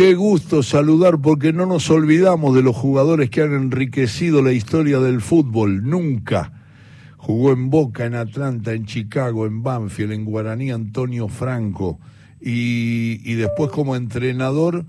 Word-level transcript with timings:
Qué 0.00 0.14
gusto 0.14 0.62
saludar 0.62 1.20
porque 1.20 1.52
no 1.52 1.66
nos 1.66 1.90
olvidamos 1.90 2.54
de 2.54 2.62
los 2.62 2.74
jugadores 2.74 3.28
que 3.28 3.42
han 3.42 3.52
enriquecido 3.52 4.40
la 4.40 4.50
historia 4.50 4.98
del 4.98 5.20
fútbol, 5.20 5.86
nunca. 5.86 6.64
Jugó 7.18 7.52
en 7.52 7.68
Boca, 7.68 8.06
en 8.06 8.14
Atlanta, 8.14 8.72
en 8.72 8.86
Chicago, 8.86 9.44
en 9.44 9.62
Banfield, 9.62 10.12
en 10.12 10.24
Guaraní 10.24 10.70
Antonio 10.70 11.28
Franco 11.28 12.00
y, 12.40 13.34
después 13.34 13.70
como 13.72 13.94
entrenador 13.94 14.86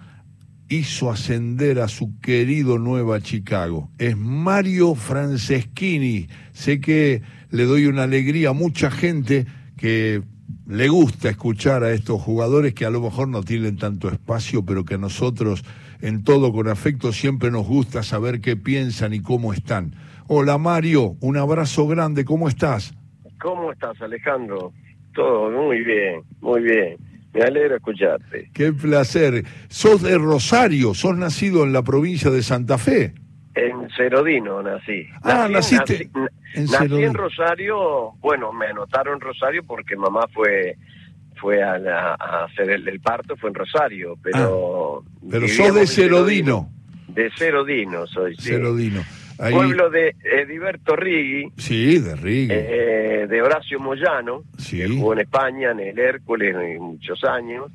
hizo 0.70 1.12
ascender 1.12 1.82
a 1.82 1.89
su 1.89 2.18
querido 2.21 2.78
Nueva 2.78 3.20
Chicago. 3.20 3.91
Es 3.98 4.16
Mario 4.16 4.96
Franceschini. 4.96 6.30
Sé 6.54 6.80
que 6.80 7.21
le 7.50 7.66
doy 7.66 7.88
una 7.88 8.04
alegría 8.04 8.52
a 8.52 8.54
mucha 8.54 8.89
gente 8.89 9.46
que 9.75 10.23
le 10.71 10.88
gusta 10.88 11.29
escuchar 11.29 11.83
a 11.83 11.91
estos 11.91 12.21
jugadores 12.21 12.73
que 12.73 12.85
a 12.85 12.89
lo 12.89 13.01
mejor 13.01 13.27
no 13.27 13.43
tienen 13.43 13.75
tanto 13.75 14.07
espacio, 14.07 14.65
pero 14.65 14.85
que 14.85 14.93
a 14.93 14.97
nosotros 14.97 15.65
en 16.01 16.23
todo 16.23 16.53
con 16.53 16.70
afecto 16.70 17.12
siempre 17.12 17.52
nos 17.52 17.67
gusta 17.67 18.03
saber 18.03 18.39
qué 18.39 18.55
piensan 18.55 19.13
y 19.13 19.20
cómo 19.21 19.52
están. 19.52 19.93
Hola 20.27 20.57
Mario, 20.57 21.17
un 21.20 21.35
abrazo 21.35 21.88
grande, 21.88 22.23
¿cómo 22.23 22.48
estás? 22.48 22.93
¿Cómo 23.41 23.73
estás 23.73 24.02
Alejandro? 24.02 24.71
Todo 25.13 25.52
muy 25.52 25.84
bien, 25.84 26.21
muy 26.39 26.62
bien. 26.62 26.95
Me 27.34 27.41
alegra 27.41 27.76
escucharte. 27.76 28.49
Qué 28.53 28.71
placer. 28.71 29.43
Sos 29.67 30.01
de 30.01 30.17
Rosario, 30.17 30.93
sos 30.93 31.17
nacido 31.17 31.65
en 31.65 31.73
la 31.73 31.84
provincia 31.84 32.31
de 32.31 32.43
Santa 32.43 32.77
Fe. 32.77 33.13
Cerodino 33.95 34.62
nací. 34.63 35.05
Ah, 35.23 35.48
nací, 35.50 35.76
naciste 35.76 35.94
nací, 36.05 36.12
en 36.55 36.63
nací 36.66 36.77
Cerodino. 36.77 37.08
en 37.08 37.13
Rosario, 37.13 38.12
bueno, 38.20 38.52
me 38.54 38.68
anotaron 38.68 39.20
Rosario 39.22 39.63
porque 39.66 39.95
mamá 39.95 40.27
fue 40.34 40.76
fue 41.40 41.63
a, 41.63 41.80
la- 41.80 42.13
a 42.20 42.46
hacer 42.46 42.70
el, 42.70 42.88
el 42.88 42.99
parto, 42.99 43.35
fue 43.35 43.49
en 43.49 43.55
Rosario, 43.55 44.16
pero... 44.22 45.04
Pero 45.27 45.41
vivíamos 45.48 45.68
sos 45.72 45.76
de 45.76 45.88
Cerodino. 45.88 46.70
De 47.08 47.32
Cerodino 47.35 48.05
soy, 48.05 48.35
sí. 48.35 48.49
Cerodino. 48.49 49.02
Ahí, 49.40 49.52
Pueblo 49.55 49.90
de 49.90 50.13
Ediberto 50.24 50.96
Rigui, 50.96 51.52
Sí, 51.58 51.98
de 51.98 52.15
Rigue. 52.15 52.54
eh, 53.24 53.27
de 53.27 53.41
Horacio 53.41 53.80
Moyano, 53.80 54.43
Sí. 54.60 54.77
que 54.77 54.87
jugó 54.90 55.13
en 55.13 55.20
España, 55.21 55.71
en 55.71 55.80
el 55.80 55.98
Hércules, 55.98 56.55
en 56.55 56.80
muchos 56.80 57.24
años, 57.24 57.71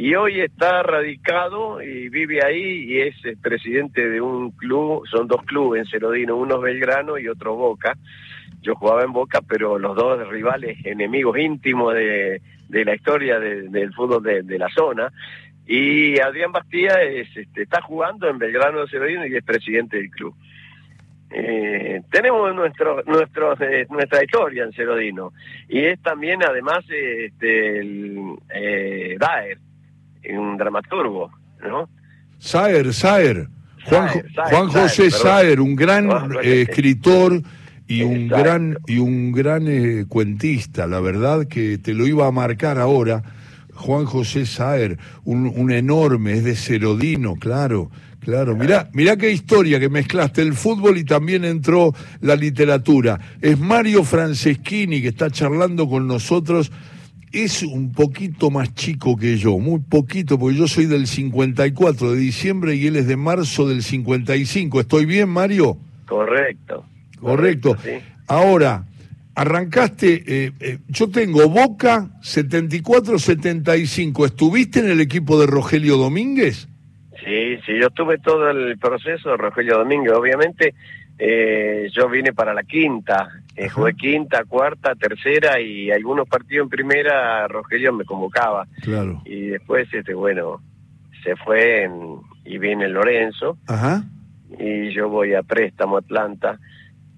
y 0.00 0.14
hoy 0.14 0.40
está 0.40 0.84
radicado 0.84 1.82
y 1.82 2.08
vive 2.08 2.38
ahí 2.44 2.84
y 2.84 3.00
es 3.00 3.16
eh, 3.24 3.34
presidente 3.42 4.08
de 4.08 4.20
un 4.20 4.52
club, 4.52 5.04
son 5.10 5.26
dos 5.26 5.42
clubes 5.42 5.80
en 5.80 5.90
Cerodino, 5.90 6.36
uno 6.36 6.60
Belgrano 6.60 7.18
y 7.18 7.26
otro 7.26 7.56
Boca. 7.56 7.96
Yo 8.60 8.76
jugaba 8.76 9.02
en 9.02 9.12
Boca, 9.12 9.40
pero 9.40 9.76
los 9.76 9.96
dos 9.96 10.28
rivales, 10.28 10.78
enemigos 10.84 11.36
íntimos 11.38 11.94
de, 11.94 12.40
de 12.68 12.84
la 12.84 12.94
historia 12.94 13.40
de- 13.40 13.68
del 13.70 13.92
fútbol 13.92 14.22
de, 14.22 14.42
de 14.44 14.56
la 14.58 14.68
zona. 14.68 15.10
Y 15.66 16.18
Adrián 16.20 16.52
Bastía 16.52 17.02
es, 17.02 17.36
este, 17.36 17.62
está 17.62 17.82
jugando 17.82 18.28
en 18.28 18.38
Belgrano 18.38 18.82
de 18.82 18.88
Cerodino 18.88 19.26
y 19.26 19.34
es 19.34 19.42
presidente 19.44 19.96
del 19.96 20.10
club. 20.10 20.32
Eh, 21.30 22.00
tenemos 22.10 22.54
nuestro, 22.54 23.02
nuestro, 23.04 23.52
eh, 23.60 23.86
nuestra 23.90 24.22
historia 24.22 24.62
en 24.64 24.72
Cerodino 24.72 25.32
y 25.68 25.80
es 25.80 26.00
también 26.00 26.42
además 26.42 26.84
este, 26.88 27.80
el, 27.80 28.36
Daer, 29.18 29.58
un 30.38 30.56
dramaturgo, 30.56 31.30
¿no? 31.62 31.88
Saer, 32.38 32.92
Saer. 32.92 33.48
Juan, 33.84 34.08
Saer, 34.08 34.32
Saer, 34.34 34.48
Juan 34.50 34.68
José 34.68 35.10
Saer, 35.10 35.60
un 35.60 35.76
gran 35.76 36.10
eh, 36.42 36.66
escritor 36.68 37.42
y 37.86 38.02
un 38.02 38.28
gran 38.28 38.78
y 38.86 38.98
un 38.98 39.32
gran 39.32 39.66
eh, 39.66 40.04
cuentista. 40.08 40.86
La 40.86 41.00
verdad 41.00 41.46
que 41.46 41.78
te 41.78 41.94
lo 41.94 42.06
iba 42.06 42.26
a 42.26 42.30
marcar 42.30 42.78
ahora. 42.78 43.22
Juan 43.74 44.06
José 44.06 44.44
Saer, 44.44 44.98
un, 45.24 45.52
un 45.54 45.70
enorme, 45.70 46.32
es 46.32 46.44
de 46.44 46.56
Cerodino, 46.56 47.36
claro, 47.36 47.90
claro. 48.18 48.56
Mirá, 48.56 48.90
mirá 48.92 49.16
qué 49.16 49.30
historia 49.30 49.78
que 49.78 49.88
mezclaste 49.88 50.42
el 50.42 50.54
fútbol 50.54 50.98
y 50.98 51.04
también 51.04 51.44
entró 51.44 51.94
la 52.20 52.34
literatura. 52.34 53.20
Es 53.40 53.56
Mario 53.58 54.02
Franceschini 54.02 55.00
que 55.00 55.08
está 55.08 55.30
charlando 55.30 55.88
con 55.88 56.08
nosotros. 56.08 56.72
Es 57.32 57.62
un 57.62 57.92
poquito 57.92 58.50
más 58.50 58.74
chico 58.74 59.16
que 59.16 59.36
yo, 59.36 59.58
muy 59.58 59.80
poquito, 59.80 60.38
porque 60.38 60.56
yo 60.56 60.66
soy 60.66 60.86
del 60.86 61.06
54 61.06 62.12
de 62.12 62.18
diciembre 62.18 62.74
y 62.74 62.86
él 62.86 62.96
es 62.96 63.06
de 63.06 63.16
marzo 63.16 63.68
del 63.68 63.82
55. 63.82 64.80
¿Estoy 64.80 65.06
bien, 65.06 65.28
Mario? 65.28 65.78
Correcto. 66.06 66.84
Correcto. 67.20 67.76
sí. 67.82 67.98
Ahora, 68.28 68.84
arrancaste, 69.34 70.22
eh, 70.26 70.52
eh, 70.60 70.78
yo 70.88 71.10
tengo 71.10 71.48
Boca 71.48 72.10
74-75. 72.22 74.26
¿Estuviste 74.26 74.80
en 74.80 74.90
el 74.90 75.00
equipo 75.00 75.40
de 75.40 75.46
Rogelio 75.46 75.96
Domínguez? 75.96 76.68
Sí, 77.24 77.56
sí, 77.64 77.72
yo 77.80 77.90
tuve 77.90 78.18
todo 78.18 78.50
el 78.50 78.78
proceso 78.78 79.30
de 79.30 79.36
Rogelio 79.36 79.78
Domínguez. 79.78 80.12
Obviamente, 80.12 80.74
eh, 81.18 81.88
yo 81.92 82.08
vine 82.08 82.32
para 82.32 82.54
la 82.54 82.62
quinta. 82.62 83.28
Eh, 83.56 83.68
jugué 83.68 83.94
quinta, 83.94 84.44
cuarta, 84.44 84.94
tercera 84.94 85.60
y 85.60 85.90
algunos 85.90 86.28
partidos 86.28 86.66
en 86.66 86.70
primera, 86.70 87.48
Rogelio 87.48 87.92
me 87.92 88.04
convocaba. 88.04 88.66
Claro. 88.82 89.20
Y 89.24 89.48
después, 89.48 89.92
este 89.92 90.14
bueno, 90.14 90.60
se 91.24 91.34
fue 91.36 91.84
en- 91.84 92.18
y 92.44 92.56
viene 92.58 92.88
Lorenzo 92.88 93.58
Ajá. 93.66 94.04
y 94.58 94.90
yo 94.94 95.08
voy 95.08 95.34
a 95.34 95.42
préstamo 95.42 95.96
a 95.96 96.00
Atlanta. 96.00 96.58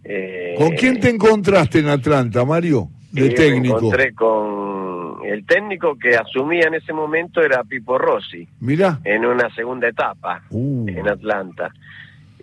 Eh, 0.02 0.54
¿Con 0.56 0.70
quién 0.70 0.98
te 0.98 1.10
encontraste 1.10 1.80
en 1.80 1.88
Atlanta, 1.88 2.44
Mario? 2.44 2.88
De 3.12 3.26
y 3.26 3.28
me 3.28 3.34
técnico. 3.34 3.76
encontré 3.78 4.14
con 4.14 5.18
el 5.26 5.44
técnico 5.44 5.98
que 5.98 6.16
asumía 6.16 6.68
en 6.68 6.74
ese 6.74 6.92
momento 6.92 7.42
era 7.42 7.62
Pipo 7.64 7.98
Rossi 7.98 8.48
Mirá. 8.60 8.98
en 9.04 9.26
una 9.26 9.52
segunda 9.54 9.88
etapa. 9.88 10.42
Uh, 10.50 10.88
en 10.88 11.06
Atlanta. 11.08 11.70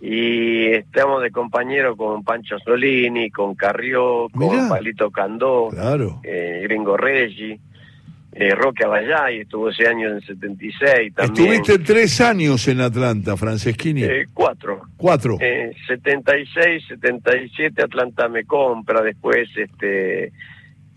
Y 0.02 0.68
estamos 0.68 1.24
de 1.24 1.32
compañero 1.32 1.96
con 1.96 2.24
Pancho 2.24 2.58
Solini, 2.60 3.30
con 3.32 3.56
Carrió, 3.56 4.28
con. 4.30 4.70
Palito 4.70 5.10
Candó, 5.12 5.70
claro. 5.70 6.20
eh, 6.24 6.60
Gringo 6.64 6.96
Reggi, 6.98 7.60
eh, 8.34 8.54
Roque 8.54 8.86
Abayay, 8.86 9.40
estuvo 9.40 9.70
ese 9.70 9.88
año 9.88 10.10
en 10.10 10.16
el 10.18 10.24
76 10.26 11.14
también. 11.16 11.54
Estuviste 11.54 11.80
tres 11.80 12.22
años 12.22 12.68
en 12.68 12.82
Atlanta, 12.82 13.36
Franceschini. 13.36 14.04
Eh, 14.04 14.28
cuatro. 14.34 14.82
Cuatro. 14.98 15.38
Eh, 15.40 15.72
76, 15.88 16.84
77 16.88 17.82
Atlanta 17.82 18.28
me 18.30 18.44
compra, 18.46 19.02
después 19.02 19.50
este 19.58 20.32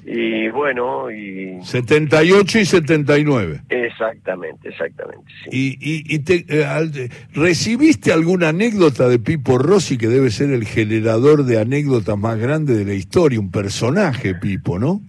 y 0.06 0.48
bueno, 0.50 1.10
y 1.10 1.58
78 1.62 2.58
y 2.60 2.64
79. 2.64 3.62
exactamente, 3.68 4.68
exactamente, 4.68 5.24
sí. 5.44 5.50
¿Y, 5.52 5.68
y, 5.80 6.14
y 6.14 6.18
te, 6.20 6.44
eh, 6.48 6.64
al- 6.64 6.92
recibiste 7.34 8.12
alguna 8.12 8.48
anécdota 8.48 9.08
de 9.08 9.18
Pipo 9.18 9.58
Rossi, 9.58 9.98
que 9.98 10.08
debe 10.08 10.30
ser 10.30 10.50
el 10.50 10.64
generador 10.64 11.44
de 11.44 11.60
anécdotas 11.60 12.18
más 12.18 12.38
grande 12.38 12.74
de 12.76 12.84
la 12.84 12.94
historia? 12.94 13.38
Un 13.40 13.50
personaje, 13.50 14.34
Pipo, 14.34 14.78
¿no? 14.78 15.00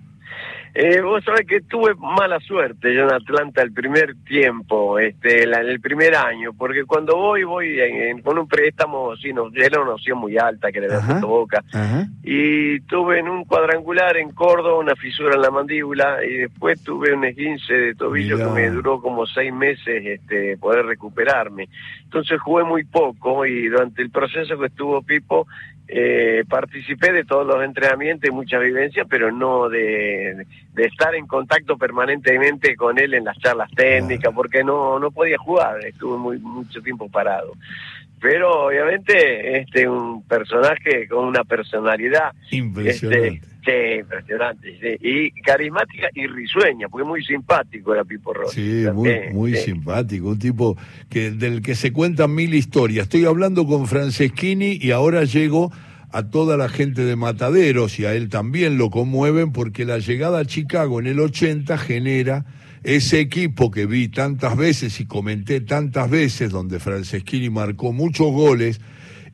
Eh, 0.73 1.01
vos 1.01 1.21
sabés 1.25 1.45
que 1.45 1.59
tuve 1.61 1.93
mala 1.95 2.39
suerte 2.39 2.93
yo 2.95 3.01
en 3.03 3.11
Atlanta 3.13 3.61
el 3.61 3.73
primer 3.73 4.15
tiempo, 4.25 4.99
este, 4.99 5.45
la- 5.45 5.59
el 5.59 5.81
primer 5.81 6.15
año, 6.15 6.51
porque 6.57 6.85
cuando 6.85 7.17
voy, 7.17 7.43
voy 7.43 7.77
en- 7.79 8.01
en- 8.03 8.21
con 8.21 8.37
un 8.37 8.47
préstamo, 8.47 9.15
sí, 9.17 9.33
no, 9.33 9.49
era 9.53 9.81
una 9.81 9.95
opción 9.95 10.17
muy 10.19 10.37
alta 10.37 10.71
que 10.71 10.79
le 10.79 10.87
puesto 10.87 11.27
Boca, 11.27 11.61
Ajá. 11.73 12.05
y 12.23 12.79
tuve 12.81 13.19
en 13.19 13.27
un 13.27 13.43
cuadrangular 13.43 14.15
en 14.15 14.31
Córdoba 14.31 14.79
una 14.79 14.95
fisura 14.95 15.35
en 15.35 15.41
la 15.41 15.51
mandíbula, 15.51 16.23
y 16.25 16.37
después 16.37 16.81
tuve 16.81 17.13
un 17.13 17.25
esguince 17.25 17.73
de 17.73 17.95
tobillo 17.95 18.37
que 18.37 18.45
me 18.45 18.69
duró 18.69 19.01
como 19.01 19.25
seis 19.25 19.51
meses 19.53 20.05
este, 20.05 20.55
poder 20.57 20.85
recuperarme. 20.85 21.67
Entonces 22.05 22.39
jugué 22.39 22.63
muy 22.63 22.85
poco, 22.85 23.45
y 23.45 23.67
durante 23.67 24.01
el 24.01 24.09
proceso 24.09 24.57
que 24.57 24.67
estuvo 24.67 25.01
Pipo, 25.01 25.47
eh, 25.93 26.45
participé 26.47 27.11
de 27.11 27.25
todos 27.25 27.45
los 27.45 27.61
entrenamientos 27.61 28.29
y 28.29 28.33
muchas 28.33 28.61
vivencias, 28.61 29.05
pero 29.09 29.29
no 29.29 29.67
de, 29.67 30.45
de 30.73 30.85
estar 30.85 31.13
en 31.15 31.27
contacto 31.27 31.77
permanentemente 31.77 32.77
con 32.77 32.97
él 32.97 33.13
en 33.13 33.25
las 33.25 33.37
charlas 33.39 33.69
técnicas, 33.75 34.33
porque 34.33 34.63
no, 34.63 34.99
no 34.99 35.11
podía 35.11 35.37
jugar, 35.37 35.83
estuve 35.85 36.17
muy 36.17 36.39
mucho 36.39 36.81
tiempo 36.81 37.09
parado. 37.09 37.53
Pero 38.21 38.67
obviamente 38.67 39.59
este 39.59 39.89
un 39.89 40.23
personaje 40.27 41.07
con 41.07 41.25
una 41.25 41.43
personalidad 41.43 42.31
Impresionante. 42.51 43.27
este, 43.27 43.41
sí, 43.65 43.99
impresionante, 43.99 44.79
sí, 44.79 45.07
y 45.07 45.31
carismática 45.41 46.07
y 46.13 46.27
risueña, 46.27 46.87
porque 46.87 47.07
muy 47.07 47.23
simpático 47.23 47.95
era 47.95 48.03
Pipo 48.03 48.31
Rossi. 48.31 48.83
Sí, 48.83 48.91
muy, 48.93 49.09
muy 49.33 49.55
sí. 49.55 49.71
simpático, 49.71 50.29
un 50.29 50.39
tipo 50.39 50.77
que 51.09 51.31
del 51.31 51.63
que 51.63 51.73
se 51.73 51.91
cuentan 51.91 52.35
mil 52.35 52.53
historias. 52.53 53.03
Estoy 53.03 53.25
hablando 53.25 53.65
con 53.65 53.87
Franceschini 53.87 54.77
y 54.79 54.91
ahora 54.91 55.23
llego 55.23 55.71
a 56.11 56.29
toda 56.29 56.57
la 56.57 56.69
gente 56.69 57.03
de 57.03 57.15
Mataderos 57.15 57.99
y 57.99 58.05
a 58.05 58.13
él 58.13 58.29
también 58.29 58.77
lo 58.77 58.91
conmueven 58.91 59.51
porque 59.51 59.83
la 59.83 59.97
llegada 59.97 60.39
a 60.39 60.45
Chicago 60.45 60.99
en 60.99 61.07
el 61.07 61.19
80 61.19 61.75
genera 61.79 62.45
ese 62.83 63.19
equipo 63.19 63.69
que 63.69 63.85
vi 63.85 64.07
tantas 64.07 64.57
veces 64.57 64.99
y 64.99 65.05
comenté 65.05 65.61
tantas 65.61 66.09
veces 66.09 66.51
donde 66.51 66.79
Franceschini 66.79 67.49
marcó 67.49 67.93
muchos 67.93 68.31
goles 68.31 68.81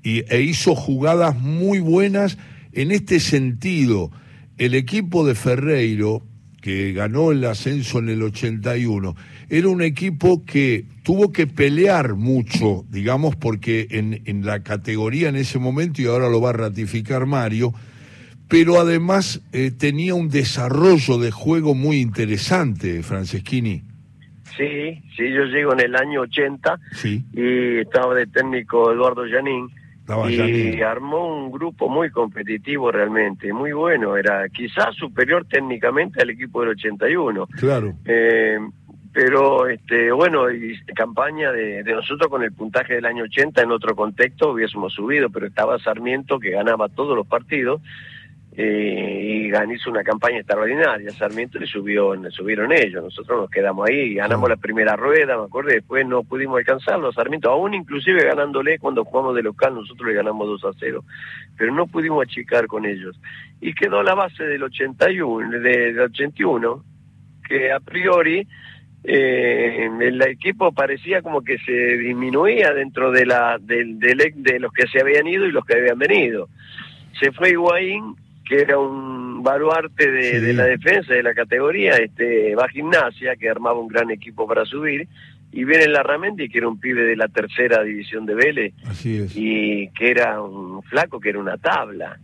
y, 0.04 0.24
e 0.34 0.42
hizo 0.42 0.76
jugadas 0.76 1.40
muy 1.40 1.80
buenas 1.80 2.38
en 2.74 2.92
este 2.92 3.20
sentido. 3.20 4.12
El 4.58 4.76
equipo 4.76 5.26
de 5.26 5.36
Ferreiro, 5.36 6.24
que 6.62 6.92
ganó 6.92 7.32
el 7.32 7.46
ascenso 7.46 8.00
en 8.00 8.10
el 8.10 8.22
81, 8.22 9.16
era 9.50 9.70
un 9.70 9.82
equipo 9.82 10.44
que 10.44 10.86
tuvo 11.04 11.32
que 11.32 11.48
pelear 11.48 12.16
mucho, 12.16 12.86
digamos, 12.90 13.36
porque 13.38 13.88
en, 13.92 14.24
en 14.26 14.46
la 14.46 14.64
categoría 14.64 15.30
en 15.30 15.38
ese 15.38 15.60
momento, 15.60 16.02
y 16.02 16.06
ahora 16.06 16.28
lo 16.28 16.42
va 16.42 16.50
a 16.50 16.54
ratificar 16.54 17.26
Mario, 17.26 17.74
pero 18.48 18.80
además 18.80 19.42
eh, 19.52 19.72
tenía 19.72 20.16
un 20.16 20.30
desarrollo 20.30 21.18
de 21.18 21.32
juego 21.32 21.76
muy 21.76 21.98
interesante, 21.98 23.04
Franceschini. 23.04 23.84
Sí, 24.56 25.02
sí, 25.16 25.32
yo 25.32 25.44
llego 25.46 25.74
en 25.74 25.82
el 25.82 25.96
año 25.96 26.22
80 26.22 26.80
Sí, 26.94 27.24
y 27.34 27.78
estaba 27.80 28.16
de 28.16 28.26
técnico 28.26 28.92
Eduardo 28.92 29.24
Janín 29.30 29.70
estaba 30.00 30.32
y 30.32 30.82
armó 30.82 31.28
un 31.36 31.52
grupo 31.52 31.90
muy 31.90 32.10
competitivo 32.10 32.92
realmente, 32.92 33.52
muy 33.52 33.74
bueno, 33.74 34.16
era 34.16 34.48
quizás 34.48 34.96
superior 34.96 35.46
técnicamente 35.46 36.22
al 36.22 36.30
equipo 36.30 36.62
del 36.62 36.70
81. 36.70 37.48
Claro, 37.60 37.94
Eh, 38.06 38.58
pero 39.14 39.68
este 39.68 40.12
bueno, 40.12 40.50
y 40.50 40.80
campaña 40.96 41.52
de, 41.52 41.84
de 41.84 41.92
nosotros 41.92 42.30
con 42.30 42.44
el 42.44 42.54
puntaje 42.54 42.96
del 42.96 43.06
año 43.06 43.24
80 43.26 43.64
en 43.64 43.72
otro 43.72 43.96
contexto 43.96 44.54
hubiésemos 44.54 44.94
subido, 44.94 45.30
pero 45.30 45.48
estaba 45.48 45.78
Sarmiento 45.80 46.40
que 46.40 46.52
ganaba 46.52 46.88
todos 46.88 47.16
los 47.16 47.28
partidos 47.28 47.82
eh, 48.60 49.22
y 49.24 49.74
hizo 49.74 49.92
una 49.92 50.04
campaña 50.04 50.38
extraordinaria. 50.40 51.12
Sarmiento 51.12 51.60
le 51.60 51.68
subió, 51.68 52.16
subieron 52.32 52.72
ellos, 52.72 53.04
nosotros 53.04 53.42
nos 53.42 53.50
quedamos 53.52 53.88
ahí, 53.88 54.16
ganamos 54.16 54.50
la 54.50 54.56
primera 54.58 54.96
rueda, 54.96 55.38
me 55.38 55.44
acuerdo, 55.46 55.70
después 55.70 56.06
no 56.08 56.24
pudimos 56.24 56.58
alcanzarlo. 56.58 57.14
Sarmiento, 57.14 57.52
aún 57.52 57.76
inclusive 57.76 58.26
ganándole 58.26 58.80
cuando 58.80 59.06
jugamos 59.06 59.36
de 59.36 59.44
local, 59.44 59.76
nosotros 59.76 60.08
le 60.10 60.16
ganamos 60.16 60.48
2 60.62 60.66
a 60.66 60.78
0, 60.80 61.04
pero 61.58 61.72
no 61.74 61.86
pudimos 61.88 62.24
achicar 62.26 62.66
con 62.68 62.86
ellos. 62.86 63.20
Y 63.62 63.74
quedó 63.74 64.02
la 64.04 64.16
base 64.16 64.44
del 64.44 64.64
81, 64.64 65.60
de- 65.60 65.60
del 65.94 66.00
81, 66.00 66.84
que 67.48 67.72
a 67.72 67.80
priori 67.80 68.46
eh, 69.04 69.90
el 70.02 70.22
equipo 70.24 70.72
parecía 70.74 71.22
como 71.22 71.42
que 71.44 71.58
se 71.60 71.72
disminuía 71.98 72.74
dentro 72.74 73.12
de 73.12 73.26
la 73.26 73.58
del, 73.60 74.00
del- 74.00 74.34
de 74.36 74.60
los 74.60 74.74
que 74.74 74.88
se 74.88 75.00
habían 75.00 75.28
ido 75.28 75.46
y 75.46 75.52
los 75.52 75.64
que 75.66 75.76
habían 75.78 75.98
venido. 76.00 76.50
Se 77.20 77.32
fue 77.32 77.52
Higuaín, 77.52 78.16
que 78.48 78.62
era 78.62 78.78
un 78.80 79.44
baluarte 79.44 80.12
de, 80.12 80.32
Sí. 80.32 80.38
de 80.40 80.54
la 80.54 80.66
defensa 80.66 81.14
de 81.14 81.24
la 81.24 81.34
categoría, 81.34 81.94
este 81.98 82.56
va 82.56 82.66
a 82.66 82.70
gimnasia, 82.70 83.36
que 83.36 83.50
armaba 83.50 83.80
un 83.80 83.88
gran 83.88 84.10
equipo 84.12 84.48
para 84.48 84.66
subir, 84.66 85.08
y 85.52 85.64
viene 85.64 85.88
Larramendi, 85.88 86.50
que 86.50 86.58
era 86.60 86.68
un 86.68 86.80
pibe 86.80 87.04
de 87.04 87.16
la 87.16 87.28
tercera 87.28 87.82
división 87.84 88.26
de 88.26 88.36
Vélez, 88.36 88.74
así 88.86 89.18
es. 89.20 89.34
y 89.36 89.90
que 89.98 90.12
era 90.12 90.42
un 90.42 90.82
flaco, 90.84 91.20
que 91.20 91.30
era 91.30 91.40
una 91.40 91.58
tabla. 91.58 92.18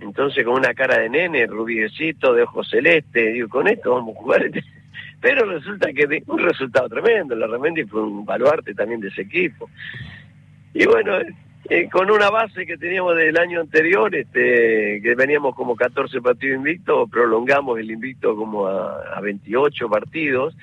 Entonces 0.00 0.44
con 0.44 0.54
una 0.54 0.72
cara 0.72 0.98
de 0.98 1.10
nene, 1.10 1.46
rubiecito, 1.46 2.32
de 2.32 2.42
ojos 2.44 2.68
celeste, 2.70 3.32
digo, 3.32 3.48
con 3.48 3.68
esto 3.68 3.94
vamos 3.94 4.16
a 4.16 4.20
jugar. 4.20 4.50
Pero 5.20 5.44
resulta 5.44 5.92
que 5.92 6.22
un 6.26 6.38
resultado 6.38 6.88
tremendo, 6.88 7.34
la 7.36 7.46
Ramendi 7.46 7.84
fue 7.84 8.02
un 8.02 8.24
baluarte 8.24 8.72
también 8.74 9.00
de 9.00 9.08
ese 9.08 9.22
equipo. 9.22 9.68
Y 10.72 10.86
bueno, 10.86 11.18
eh, 11.70 11.88
con 11.88 12.10
una 12.10 12.28
base 12.28 12.66
que 12.66 12.76
teníamos 12.76 13.16
del 13.16 13.38
año 13.38 13.60
anterior, 13.60 14.14
este, 14.14 15.00
que 15.02 15.14
veníamos 15.16 15.54
como 15.54 15.74
14 15.74 16.20
partidos 16.20 16.58
invictos, 16.58 17.08
prolongamos 17.08 17.78
el 17.78 17.90
invicto 17.90 18.36
como 18.36 18.66
a, 18.66 19.00
a 19.16 19.20
28 19.20 19.88
partidos, 19.88 20.54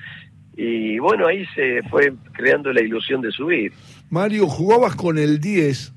y 0.56 0.98
bueno, 0.98 1.26
ahí 1.26 1.44
se 1.54 1.82
fue 1.88 2.12
creando 2.32 2.72
la 2.72 2.82
ilusión 2.82 3.20
de 3.20 3.30
subir. 3.30 3.72
Mario, 4.10 4.46
jugabas 4.46 4.94
con 4.94 5.18
el 5.18 5.40
10 5.40 5.94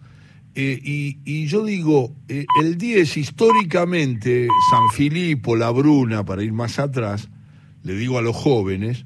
eh, 0.53 0.79
y, 0.83 1.45
yo 1.47 1.63
digo, 1.63 2.13
eh, 2.27 2.45
el 2.61 2.77
10 2.77 3.17
históricamente, 3.17 4.47
San 4.69 4.89
Filipo, 4.89 5.55
La 5.55 5.71
Bruna, 5.71 6.25
para 6.25 6.43
ir 6.43 6.51
más 6.51 6.77
atrás, 6.77 7.29
le 7.83 7.93
digo 7.93 8.17
a 8.17 8.21
los 8.21 8.35
jóvenes, 8.35 9.05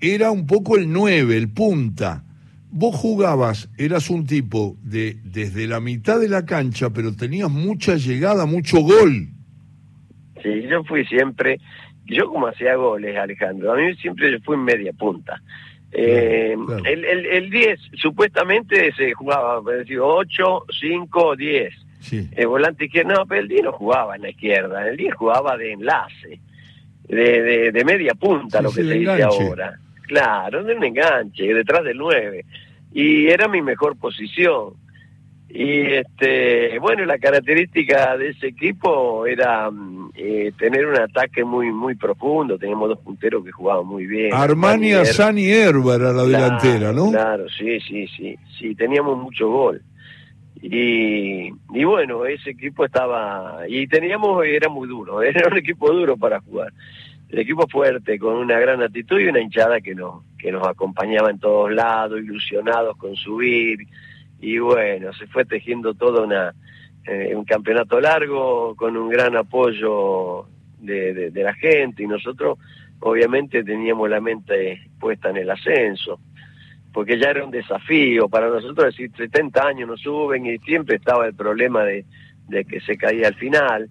era 0.00 0.32
un 0.32 0.46
poco 0.46 0.76
el 0.76 0.90
9, 0.90 1.36
el 1.36 1.48
punta. 1.48 2.24
Vos 2.72 2.94
jugabas, 2.94 3.68
eras 3.78 4.10
un 4.10 4.26
tipo 4.26 4.76
de 4.82 5.16
desde 5.24 5.66
la 5.66 5.80
mitad 5.80 6.20
de 6.20 6.28
la 6.28 6.46
cancha, 6.46 6.90
pero 6.90 7.14
tenías 7.16 7.50
mucha 7.50 7.96
llegada, 7.96 8.46
mucho 8.46 8.78
gol. 8.80 9.28
Sí, 10.42 10.62
yo 10.70 10.84
fui 10.84 11.04
siempre, 11.06 11.60
yo 12.06 12.28
como 12.28 12.46
hacía 12.46 12.76
goles, 12.76 13.16
Alejandro, 13.16 13.72
a 13.72 13.76
mí 13.76 13.94
siempre 13.96 14.30
yo 14.30 14.38
fui 14.44 14.54
en 14.56 14.64
media 14.64 14.92
punta. 14.92 15.40
Eh, 15.92 16.54
Claro. 16.66 16.84
El, 16.84 17.04
el, 17.04 17.26
el 17.26 17.50
10 17.50 17.80
supuestamente 18.00 18.92
se 18.96 19.12
jugaba, 19.12 19.60
decir, 19.72 19.98
8, 20.00 20.66
5, 20.80 21.36
10. 21.36 21.74
Sí, 22.00 22.28
El 22.32 22.46
volante 22.46 22.86
izquierdo, 22.86 23.12
no, 23.14 23.26
pero 23.26 23.42
el 23.42 23.48
10 23.48 23.64
no 23.64 23.72
jugaba 23.72 24.16
en 24.16 24.22
la 24.22 24.30
izquierda, 24.30 24.88
el 24.88 24.96
10 24.96 25.14
jugaba 25.14 25.56
de 25.56 25.72
enlace, 25.72 26.40
de, 27.08 27.42
de, 27.42 27.72
de 27.72 27.84
media 27.84 28.14
punta, 28.14 28.58
Sí, 28.58 28.64
lo 28.64 28.70
que 28.72 28.82
de 28.84 28.88
se 28.92 28.98
dice 29.00 29.22
ahora. 29.22 29.78
Claro, 30.10 30.64
de 30.64 30.74
un 30.74 30.82
enganche, 30.82 31.54
detrás 31.54 31.84
del 31.84 31.96
9. 31.96 32.44
Y 32.92 33.28
era 33.28 33.46
mi 33.46 33.62
mejor 33.62 33.96
posición. 33.96 34.74
Y 35.48 35.82
este, 35.82 36.80
bueno, 36.80 37.04
la 37.04 37.16
característica 37.16 38.16
de 38.16 38.30
ese 38.30 38.48
equipo 38.48 39.24
era 39.24 39.70
mm, 39.70 40.10
eh, 40.16 40.52
tener 40.58 40.86
un 40.86 40.98
ataque 40.98 41.44
muy 41.44 41.70
muy 41.70 41.94
profundo. 41.94 42.58
Teníamos 42.58 42.88
dos 42.88 42.98
punteros 42.98 43.44
que 43.44 43.52
jugaban 43.52 43.86
muy 43.86 44.06
bien. 44.06 44.34
Armani, 44.34 44.88
y 44.88 45.50
Herba 45.52 45.94
era 45.94 46.12
la 46.12 46.24
delantera, 46.24 46.92
¿no? 46.92 47.10
Claro, 47.12 47.48
sí, 47.48 47.78
sí, 47.78 48.08
sí. 48.08 48.36
Sí, 48.58 48.74
teníamos 48.74 49.16
mucho 49.16 49.48
gol. 49.48 49.80
Y, 50.60 51.52
y 51.72 51.84
bueno, 51.84 52.26
ese 52.26 52.50
equipo 52.50 52.84
estaba. 52.84 53.60
Y 53.68 53.86
teníamos, 53.86 54.44
era 54.44 54.68
muy 54.68 54.88
duro, 54.88 55.22
era 55.22 55.48
un 55.48 55.56
equipo 55.56 55.92
duro 55.92 56.16
para 56.16 56.40
jugar. 56.40 56.72
El 57.30 57.38
equipo 57.38 57.66
fuerte, 57.68 58.18
con 58.18 58.34
una 58.36 58.58
gran 58.58 58.82
actitud 58.82 59.18
y 59.20 59.26
una 59.28 59.40
hinchada 59.40 59.80
que 59.80 59.94
nos, 59.94 60.24
que 60.36 60.50
nos 60.50 60.66
acompañaba 60.66 61.30
en 61.30 61.38
todos 61.38 61.72
lados, 61.72 62.18
ilusionados 62.20 62.96
con 62.96 63.14
subir. 63.14 63.78
Y 64.40 64.58
bueno, 64.58 65.12
se 65.12 65.26
fue 65.28 65.44
tejiendo 65.44 65.94
todo 65.94 66.24
una, 66.24 66.52
eh, 67.06 67.32
un 67.36 67.44
campeonato 67.44 68.00
largo 68.00 68.74
con 68.74 68.96
un 68.96 69.08
gran 69.08 69.36
apoyo 69.36 70.46
de, 70.80 71.30
de- 71.30 71.42
la 71.44 71.54
gente. 71.54 72.02
Y 72.02 72.06
nosotros 72.08 72.58
obviamente 72.98 73.62
teníamos 73.62 74.10
la 74.10 74.20
mente 74.20 74.88
puesta 74.98 75.30
en 75.30 75.36
el 75.38 75.50
ascenso 75.50 76.18
porque 76.92 77.16
ya 77.20 77.30
era 77.30 77.44
un 77.44 77.52
desafío. 77.52 78.28
Para 78.28 78.48
nosotros 78.48 78.86
decir 78.86 79.12
70 79.16 79.64
años 79.64 79.88
nos 79.88 80.00
suben 80.00 80.46
y 80.46 80.58
siempre 80.58 80.96
estaba 80.96 81.26
el 81.26 81.34
problema 81.34 81.84
de, 81.84 82.04
de 82.48 82.64
que 82.64 82.80
se 82.80 82.96
caía 82.96 83.28
al 83.28 83.36
final 83.36 83.88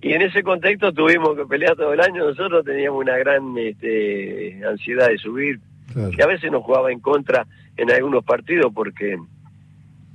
y 0.00 0.12
en 0.12 0.22
ese 0.22 0.42
contexto 0.42 0.92
tuvimos 0.92 1.36
que 1.36 1.44
pelear 1.46 1.76
todo 1.76 1.92
el 1.92 2.00
año 2.00 2.24
nosotros 2.28 2.64
teníamos 2.64 3.00
una 3.02 3.16
gran 3.16 3.56
este, 3.58 4.60
ansiedad 4.68 5.08
de 5.08 5.18
subir 5.18 5.60
Claro. 5.92 6.10
que 6.10 6.22
a 6.22 6.26
veces 6.26 6.52
nos 6.52 6.62
jugaba 6.64 6.92
en 6.92 7.00
contra 7.00 7.46
en 7.76 7.90
algunos 7.90 8.22
partidos 8.22 8.70
porque 8.74 9.16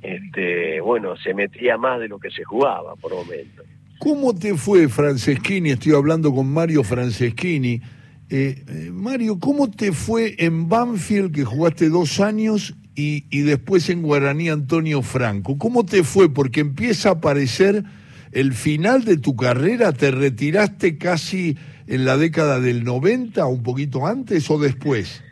este 0.04 0.80
bueno 0.82 1.16
se 1.18 1.34
metía 1.34 1.78
más 1.78 2.00
de 2.00 2.08
lo 2.08 2.20
que 2.20 2.30
se 2.30 2.44
jugaba 2.44 2.96
por 2.96 3.14
momentos 3.14 3.66
¿Cómo 4.00 4.36
te 4.36 4.56
fue, 4.56 4.90
Franceschini? 4.90 5.72
Estoy 5.72 5.94
hablando 5.94 6.34
con 6.36 6.52
Mario 6.52 6.84
Franceschini. 6.84 7.82
Eh, 8.30 8.62
eh, 8.68 8.90
Mario, 8.92 9.40
¿cómo 9.40 9.72
te 9.72 9.94
fue 9.94 10.36
en 10.40 10.68
Banfield, 10.68 11.34
que 11.34 11.46
jugaste 11.46 11.88
dos 11.88 12.20
años, 12.20 12.76
y, 12.96 13.24
y 13.30 13.44
después 13.44 13.90
en 13.90 14.02
Guaraní 14.02 14.50
Antonio 14.50 15.02
Franco? 15.04 15.58
¿Cómo 15.58 15.86
te 15.86 16.04
fue? 16.04 16.28
Porque 16.28 16.60
empieza 16.60 17.10
a 17.10 17.12
aparecer 17.14 17.86
el 18.34 18.54
final 18.54 19.06
de 19.06 19.18
tu 19.18 19.36
carrera. 19.36 19.94
¿Te 19.94 20.12
retiraste 20.12 20.98
casi 20.98 21.58
en 21.88 22.06
la 22.06 22.18
década 22.18 22.60
del 22.60 22.84
90, 22.84 23.46
un 23.46 23.64
poquito 23.64 24.06
antes 24.06 24.50
o 24.50 24.60
después? 24.60 25.24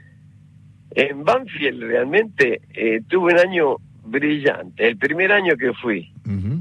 en 0.94 1.24
Banfield 1.24 1.84
realmente 1.84 2.62
eh, 2.74 3.02
tuve 3.08 3.34
un 3.34 3.40
año 3.40 3.76
brillante 4.04 4.88
el 4.88 4.98
primer 4.98 5.32
año 5.32 5.56
que 5.56 5.74
fui. 5.74 6.12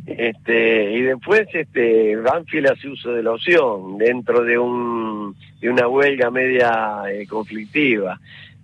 Este, 0.06 0.92
y 0.92 1.02
después 1.02 1.47
este, 1.52 2.16
Banfield 2.16 2.68
hace 2.68 2.88
uso 2.88 3.12
de 3.12 3.23
la 3.23 3.32
opción 3.32 3.99
dentro 3.99 4.44
de, 4.44 4.59
un, 4.59 5.35
de 5.61 5.70
una 5.70 5.87
huelga 5.88 6.30
media 6.30 7.02
eh, 7.11 7.26
conflictiva. 7.26 8.20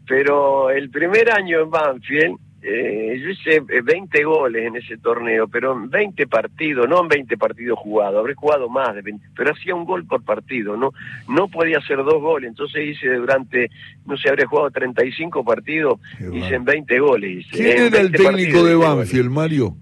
Pero 0.07 0.71
el 0.71 0.91
primer 0.91 1.31
año 1.31 1.61
en 1.61 1.71
Banfield, 1.71 2.39
eh, 2.69 3.21
yo 3.23 3.31
hice 3.31 3.57
eh, 3.57 3.81
20 3.85 4.25
goles 4.25 4.67
en 4.67 4.77
ese 4.77 4.97
torneo, 4.99 5.47
pero 5.47 5.73
en 5.73 5.89
20 5.89 6.27
partidos, 6.27 6.89
no 6.89 7.03
en 7.03 7.09
20 7.09 7.37
partidos 7.37 7.79
jugados, 7.79 8.19
habré 8.19 8.35
jugado 8.35 8.69
más 8.69 8.95
de 8.95 9.03
20, 9.03 9.25
pero 9.37 9.53
hacía 9.53 9.75
un 9.75 9.85
gol 9.85 10.05
por 10.05 10.25
partido, 10.25 10.77
no 10.77 10.91
no 11.29 11.47
podía 11.49 11.79
hacer 11.79 11.99
dos 11.99 12.21
goles, 12.21 12.49
entonces 12.49 12.89
hice 12.89 13.09
durante, 13.15 13.71
no 14.05 14.17
sé, 14.17 14.29
habré 14.29 14.47
jugado 14.47 14.71
35 14.71 15.45
partidos, 15.45 16.01
Qué 16.19 16.37
hice 16.37 16.57
en 16.57 16.65
20 16.65 16.99
goles. 16.99 17.39
hice, 17.39 17.51
¿Quién 17.57 17.69
era 17.87 18.01
el 18.01 18.11
20 18.11 18.19
técnico 18.19 18.65
de. 18.65 18.75
Banfield, 18.75 19.31
Mario? 19.31 19.77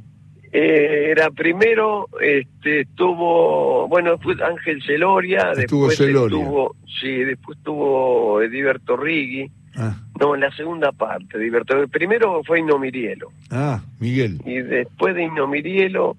Eh, 0.52 1.10
era 1.10 1.30
primero, 1.30 2.08
este, 2.20 2.82
estuvo, 2.82 3.88
bueno, 3.88 4.18
fue 4.18 4.34
Ángel 4.44 4.80
Celoria, 4.86 5.50
Estuvo 5.56 5.88
después 5.88 5.96
Celoria. 5.96 6.38
estuvo, 6.38 6.76
sí, 7.00 7.10
después 7.24 7.58
estuvo 7.58 8.40
Ediberto 8.40 8.96
Riggi, 8.96 9.50
Ah, 9.76 9.96
no, 10.20 10.34
en 10.34 10.40
la 10.42 10.50
segunda 10.52 10.92
parte, 10.92 11.36
Ediberto, 11.36 11.76
el 11.80 11.88
primero 11.88 12.42
fue 12.44 12.60
Inomirielo, 12.60 13.32
ah, 13.50 13.82
Miguel. 13.98 14.40
y 14.44 14.56
después 14.60 15.14
de 15.14 15.24
Inomirielo 15.24 16.16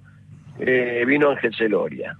eh, 0.59 1.03
vino 1.07 1.29
Ángel 1.29 1.55
Celoria. 1.55 2.17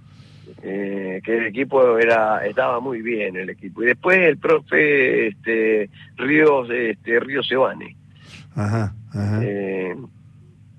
eh, 0.62 1.20
que 1.24 1.36
el 1.38 1.46
equipo 1.46 1.98
era 1.98 2.46
estaba 2.46 2.80
muy 2.80 3.02
bien 3.02 3.36
el 3.36 3.50
equipo 3.50 3.82
y 3.82 3.86
después 3.86 4.18
el 4.18 4.38
profe 4.38 5.28
este 5.28 5.90
Ríos 6.16 6.68
este 6.70 7.20
Río 7.20 7.42
Sebane 7.42 7.94
Ajá, 8.54 8.94
ajá. 9.12 9.40
eh, 9.42 9.94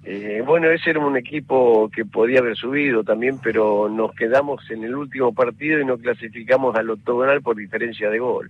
eh, 0.03 0.41
bueno, 0.45 0.69
ese 0.71 0.89
era 0.91 0.99
un 1.05 1.17
equipo 1.17 1.89
que 1.93 2.05
podía 2.05 2.39
haber 2.39 2.55
subido 2.55 3.03
también, 3.03 3.39
pero 3.43 3.89
nos 3.89 4.13
quedamos 4.15 4.61
en 4.71 4.83
el 4.85 4.95
último 4.95 5.33
partido 5.33 5.79
y 5.81 5.85
no 5.85 5.97
clasificamos 5.97 6.75
al 6.77 6.89
octogonal 6.89 7.41
por 7.41 7.57
diferencia 7.57 8.09
de 8.09 8.17
gol. 8.19 8.49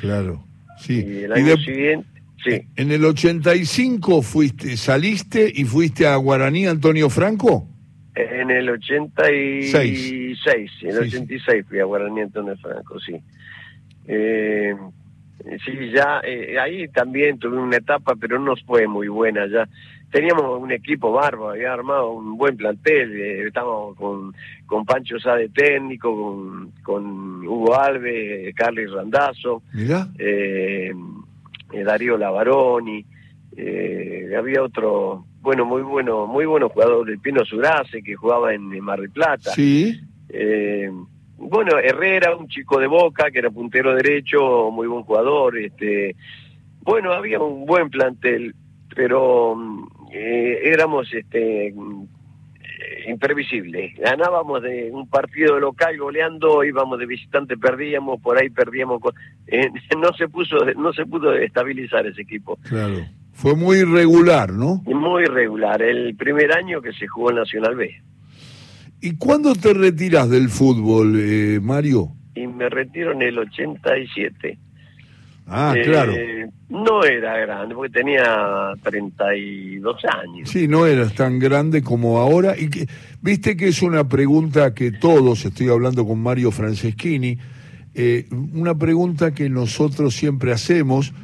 Claro, 0.00 0.42
sí. 0.78 1.04
Y 1.06 1.24
el 1.24 1.30
Y 1.30 1.34
año 1.34 1.56
de- 1.56 1.64
siguiente, 1.64 2.08
sí, 2.44 2.60
En 2.76 2.90
el 2.92 3.04
85 3.04 4.22
fuiste, 4.22 4.76
saliste 4.76 5.50
y 5.54 5.64
fuiste 5.64 6.06
a 6.06 6.16
Guaraní 6.16 6.66
Antonio 6.66 7.10
Franco. 7.10 7.68
en 8.14 8.50
el 8.50 8.70
86, 8.70 10.70
en 10.82 10.96
el 10.96 11.10
sí. 11.10 11.16
86 11.16 11.64
fui 11.68 11.80
a 11.80 11.84
Guaraní 11.84 12.20
Antonio 12.22 12.56
Franco, 12.56 12.98
sí. 13.00 13.14
Eh, 14.08 14.74
sí, 15.64 15.72
ya 15.94 16.20
eh, 16.24 16.58
ahí 16.58 16.88
también 16.88 17.38
tuve 17.38 17.58
una 17.58 17.76
etapa, 17.76 18.14
pero 18.18 18.38
no 18.38 18.54
fue 18.66 18.86
muy 18.86 19.08
buena 19.08 19.46
ya. 19.48 19.68
Teníamos 20.16 20.62
un 20.62 20.72
equipo 20.72 21.12
bárbaro, 21.12 21.50
había 21.50 21.74
armado 21.74 22.12
un 22.12 22.38
buen 22.38 22.56
plantel, 22.56 23.20
eh, 23.20 23.46
estábamos 23.48 23.94
con, 23.96 24.32
con 24.64 24.86
Pancho 24.86 25.18
Sá 25.20 25.34
de 25.36 25.50
técnico, 25.50 26.08
con, 26.16 26.72
con 26.82 27.46
Hugo 27.46 27.78
Alves, 27.78 28.54
Carlos 28.54 28.92
Randazzo, 28.94 29.62
Mirá. 29.74 30.08
eh, 30.18 30.90
Darío 31.84 32.16
Lavaroni, 32.16 33.04
eh, 33.58 34.34
había 34.38 34.62
otro, 34.62 35.26
bueno, 35.42 35.66
muy 35.66 35.82
bueno, 35.82 36.26
muy 36.26 36.46
buenos 36.46 36.72
jugadores, 36.72 37.20
Pino 37.20 37.44
Surace, 37.44 38.02
que 38.02 38.14
jugaba 38.14 38.54
en, 38.54 38.72
en 38.72 38.82
Mar 38.82 38.98
del 38.98 39.10
Plata. 39.10 39.50
Sí. 39.50 40.00
Eh, 40.30 40.90
bueno, 41.36 41.78
Herrera, 41.78 42.34
un 42.34 42.48
chico 42.48 42.80
de 42.80 42.86
Boca, 42.86 43.30
que 43.30 43.40
era 43.40 43.50
puntero 43.50 43.94
derecho, 43.94 44.70
muy 44.70 44.86
buen 44.86 45.02
jugador. 45.02 45.58
Este, 45.58 46.16
bueno, 46.80 47.12
había 47.12 47.38
un 47.38 47.66
buen 47.66 47.90
plantel, 47.90 48.54
pero 48.94 49.54
mm, 49.54 49.95
eh, 50.12 50.60
éramos 50.64 51.12
este, 51.12 51.68
eh, 51.68 51.72
imprevisibles. 53.08 53.94
Ganábamos 53.96 54.62
de 54.62 54.90
un 54.92 55.08
partido 55.08 55.58
local 55.58 55.96
goleando, 55.98 56.64
íbamos 56.64 56.98
de 56.98 57.06
visitante, 57.06 57.56
perdíamos, 57.56 58.20
por 58.20 58.38
ahí 58.38 58.50
perdíamos. 58.50 59.00
eh, 59.46 59.68
no 60.00 60.12
se 60.16 60.28
puso, 60.28 60.56
no 60.76 60.92
se 60.92 61.06
pudo 61.06 61.34
estabilizar 61.34 62.06
ese 62.06 62.22
equipo. 62.22 62.58
Claro. 62.68 63.04
Fue 63.32 63.54
muy 63.54 63.78
irregular, 63.78 64.50
¿no? 64.50 64.82
Muy 64.86 65.24
irregular. 65.24 65.82
El 65.82 66.16
primer 66.16 66.52
año 66.52 66.80
que 66.80 66.92
se 66.94 67.06
jugó 67.06 67.30
en 67.30 67.36
Nacional 67.36 67.76
B. 67.76 67.94
¿Y 69.02 69.16
cuándo 69.18 69.54
te 69.54 69.74
retiras 69.74 70.30
del 70.30 70.48
fútbol, 70.48 71.16
eh, 71.18 71.60
Mario? 71.60 72.08
Y 72.34 72.46
me 72.46 72.70
retiro 72.70 73.12
en 73.12 73.20
el 73.20 73.38
87. 73.38 74.58
Ah, 75.46 75.74
Eh, 75.76 75.84
claro. 75.84 76.12
No 76.68 77.04
era 77.04 77.38
grande, 77.38 77.74
porque 77.74 77.92
tenía 77.92 78.72
32 78.82 80.04
años. 80.04 80.50
Sí, 80.50 80.66
no 80.66 80.84
eras 80.84 81.14
tan 81.14 81.38
grande 81.38 81.82
como 81.82 82.18
ahora. 82.18 82.58
Y 82.58 82.68
que, 82.68 82.86
viste 83.22 83.56
que 83.56 83.68
es 83.68 83.82
una 83.82 84.08
pregunta 84.08 84.74
que 84.74 84.90
todos, 84.90 85.44
estoy 85.44 85.68
hablando 85.68 86.04
con 86.04 86.20
Mario 86.20 86.50
Franceschini, 86.50 87.38
eh, 87.94 88.26
una 88.52 88.74
pregunta 88.74 89.32
que 89.32 89.48
nosotros 89.48 90.14
siempre 90.16 90.52
hacemos 90.52 91.14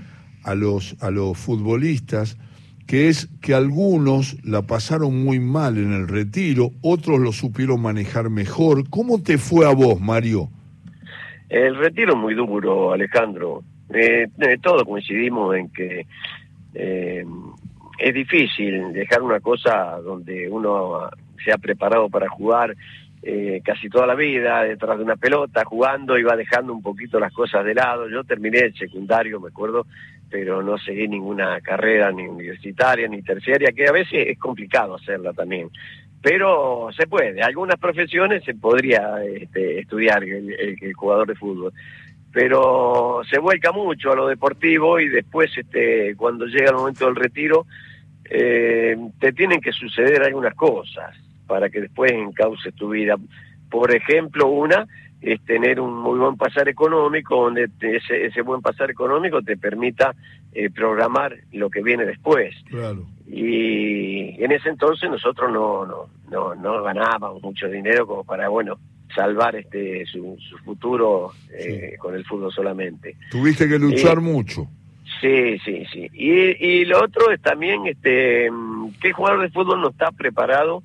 a 0.44 0.54
los, 0.54 0.96
a 1.00 1.10
los 1.10 1.36
futbolistas, 1.36 2.38
que 2.86 3.08
es 3.08 3.28
que 3.40 3.54
algunos 3.54 4.36
la 4.44 4.62
pasaron 4.62 5.24
muy 5.24 5.40
mal 5.40 5.76
en 5.76 5.92
el 5.92 6.06
retiro, 6.06 6.70
otros 6.82 7.18
lo 7.18 7.32
supieron 7.32 7.82
manejar 7.82 8.30
mejor. 8.30 8.88
¿Cómo 8.88 9.20
te 9.22 9.38
fue 9.38 9.66
a 9.66 9.74
vos, 9.74 10.00
Mario? 10.00 10.50
El 11.48 11.76
retiro 11.76 12.12
es 12.12 12.18
muy 12.18 12.34
duro, 12.34 12.92
Alejandro. 12.92 13.62
Eh, 13.94 14.26
eh, 14.38 14.58
todos 14.60 14.84
coincidimos 14.84 15.56
en 15.56 15.68
que 15.70 16.06
eh, 16.74 17.24
es 17.98 18.14
difícil 18.14 18.92
dejar 18.92 19.22
una 19.22 19.40
cosa 19.40 19.98
donde 20.02 20.48
uno 20.48 21.08
se 21.44 21.52
ha 21.52 21.58
preparado 21.58 22.08
para 22.08 22.28
jugar 22.28 22.74
eh, 23.22 23.60
casi 23.64 23.88
toda 23.88 24.06
la 24.06 24.14
vida 24.14 24.62
detrás 24.64 24.98
de 24.98 25.04
una 25.04 25.16
pelota, 25.16 25.64
jugando 25.64 26.18
y 26.18 26.22
va 26.24 26.34
dejando 26.36 26.72
un 26.72 26.82
poquito 26.82 27.20
las 27.20 27.32
cosas 27.32 27.64
de 27.64 27.74
lado. 27.74 28.08
Yo 28.08 28.24
terminé 28.24 28.58
el 28.60 28.74
secundario, 28.74 29.38
me 29.40 29.48
acuerdo, 29.48 29.86
pero 30.28 30.62
no 30.62 30.76
seguí 30.78 31.06
ninguna 31.06 31.60
carrera 31.60 32.10
ni 32.10 32.26
universitaria 32.26 33.06
ni 33.06 33.22
terciaria, 33.22 33.70
que 33.72 33.86
a 33.86 33.92
veces 33.92 34.26
es 34.28 34.38
complicado 34.38 34.96
hacerla 34.96 35.32
también. 35.32 35.68
Pero 36.20 36.88
se 36.96 37.06
puede, 37.06 37.42
algunas 37.42 37.78
profesiones 37.78 38.42
se 38.44 38.54
podría 38.54 39.22
este, 39.24 39.80
estudiar 39.80 40.22
el- 40.24 40.78
el 40.80 40.92
jugador 40.94 41.26
de 41.28 41.34
fútbol, 41.34 41.72
pero 42.32 43.20
se 43.30 43.38
vuelca 43.38 43.72
mucho 43.72 44.12
a 44.12 44.16
lo 44.16 44.26
deportivo 44.26 44.98
y 44.98 45.08
después 45.08 45.50
este, 45.56 46.14
cuando 46.16 46.46
llega 46.46 46.70
el 46.70 46.76
momento 46.76 47.04
del 47.06 47.16
retiro 47.16 47.66
eh, 48.24 48.96
te 49.20 49.32
tienen 49.32 49.60
que 49.60 49.72
suceder 49.72 50.22
algunas 50.22 50.54
cosas 50.54 51.14
para 51.46 51.68
que 51.68 51.82
después 51.82 52.10
encauces 52.12 52.74
tu 52.74 52.88
vida. 52.90 53.16
Por 53.70 53.94
ejemplo, 53.94 54.46
una 54.48 54.86
es 55.20 55.40
tener 55.44 55.78
un 55.80 55.94
muy 55.94 56.18
buen 56.18 56.36
pasar 56.36 56.68
económico, 56.68 57.36
donde 57.44 57.68
te- 57.68 57.96
ese, 57.96 58.26
ese 58.26 58.42
buen 58.42 58.60
pasar 58.62 58.90
económico 58.90 59.42
te 59.42 59.56
permita 59.56 60.14
eh, 60.52 60.70
programar 60.70 61.36
lo 61.52 61.68
que 61.70 61.82
viene 61.82 62.04
después. 62.06 62.54
Claro. 62.68 63.04
Y 63.28 64.42
en 64.42 64.52
ese 64.52 64.70
entonces 64.70 65.08
nosotros 65.10 65.50
no, 65.52 65.84
no, 65.86 66.06
no, 66.30 66.54
no 66.54 66.82
ganábamos 66.82 67.42
mucho 67.42 67.68
dinero 67.68 68.06
como 68.06 68.24
para, 68.24 68.48
bueno, 68.48 68.78
salvar 69.14 69.56
este 69.56 70.04
su, 70.06 70.36
su 70.38 70.58
futuro 70.58 71.32
eh, 71.52 71.96
con 71.98 72.14
el 72.14 72.24
fútbol 72.24 72.52
solamente. 72.52 73.16
Tuviste 73.30 73.68
que 73.68 73.78
luchar 73.78 74.20
mucho. 74.20 74.68
Sí, 75.20 75.58
sí, 75.64 75.84
sí. 75.92 76.10
Y, 76.12 76.66
y 76.66 76.84
lo 76.84 77.04
otro 77.04 77.30
es 77.30 77.40
también 77.40 77.86
este 77.86 78.50
mm, 78.50 78.90
el 79.02 79.12
jugador 79.12 79.42
de 79.42 79.50
fútbol 79.50 79.80
no 79.80 79.90
está 79.90 80.10
preparado 80.10 80.82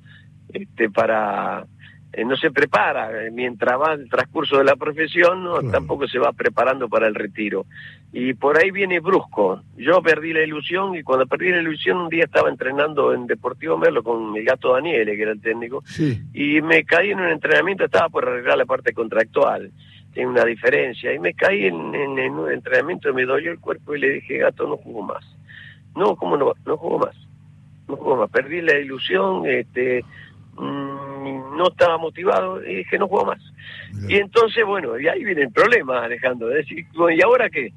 este 0.52 0.90
para 0.90 1.66
eh, 2.12 2.24
no 2.24 2.36
se 2.36 2.50
prepara 2.50 3.26
eh, 3.26 3.30
mientras 3.30 3.78
va 3.80 3.92
el 3.92 4.08
transcurso 4.08 4.58
de 4.58 4.64
la 4.64 4.76
profesión, 4.76 5.44
no, 5.44 5.54
Claro. 5.58 5.70
tampoco 5.70 6.06
se 6.08 6.18
va 6.18 6.32
preparando 6.32 6.88
para 6.88 7.06
el 7.06 7.14
retiro. 7.14 7.66
Y 8.12 8.32
por 8.34 8.56
ahí 8.56 8.70
viene 8.70 9.00
brusco. 9.00 9.62
Yo 9.76 10.00
perdí 10.00 10.32
la 10.32 10.42
ilusión 10.42 10.94
y 10.94 11.02
cuando 11.02 11.26
perdí 11.26 11.50
la 11.50 11.60
ilusión 11.60 11.98
un 11.98 12.08
día 12.08 12.24
estaba 12.24 12.48
entrenando 12.48 13.12
en 13.12 13.26
Deportivo 13.26 13.76
Merlo 13.76 14.02
con 14.02 14.34
el 14.34 14.44
gato 14.44 14.72
Daniele, 14.72 15.14
que 15.16 15.22
era 15.22 15.32
el 15.32 15.40
técnico, 15.42 15.82
Sí. 15.84 16.18
y 16.32 16.62
me 16.62 16.84
caí 16.84 17.10
en 17.10 17.20
un 17.20 17.28
entrenamiento, 17.28 17.84
estaba 17.84 18.08
por 18.08 18.26
arreglar 18.26 18.56
la 18.56 18.64
parte 18.64 18.94
contractual, 18.94 19.70
tiene 20.14 20.30
una 20.30 20.44
diferencia, 20.46 21.12
y 21.12 21.18
me 21.18 21.34
caí 21.34 21.66
en, 21.66 21.94
en- 21.94 22.18
en 22.18 22.32
un 22.32 22.50
entrenamiento, 22.50 23.12
me 23.12 23.26
dolió 23.26 23.52
el 23.52 23.60
cuerpo 23.60 23.94
y 23.94 24.00
le 24.00 24.08
dije, 24.14 24.38
gato, 24.38 24.66
no 24.66 24.78
juego 24.78 25.02
más. 25.02 25.24
No, 25.94 26.16
¿cómo 26.16 26.36
no? 26.38 26.54
No 26.64 26.76
juego 26.78 26.98
más. 27.00 27.14
No 27.86 27.96
juego 27.96 28.16
más. 28.16 28.30
Perdí 28.30 28.62
la 28.62 28.78
ilusión, 28.78 29.44
este, 29.46 30.02
mm, 30.56 30.87
no 31.56 31.68
estaba 31.68 31.98
motivado 31.98 32.64
y 32.64 32.76
dije, 32.76 32.98
no 32.98 33.08
juego 33.08 33.26
más. 33.26 33.40
Y 34.08 34.16
entonces, 34.16 34.64
bueno, 34.66 34.98
y 34.98 35.08
ahí 35.08 35.24
viene 35.24 35.42
el 35.42 35.50
problema, 35.52 36.04
Alejandro, 36.04 36.48
de 36.48 36.56
decir, 36.56 36.86
bueno, 36.96 37.16
¿y 37.18 37.22
ahora 37.22 37.48
qué? 37.50 37.72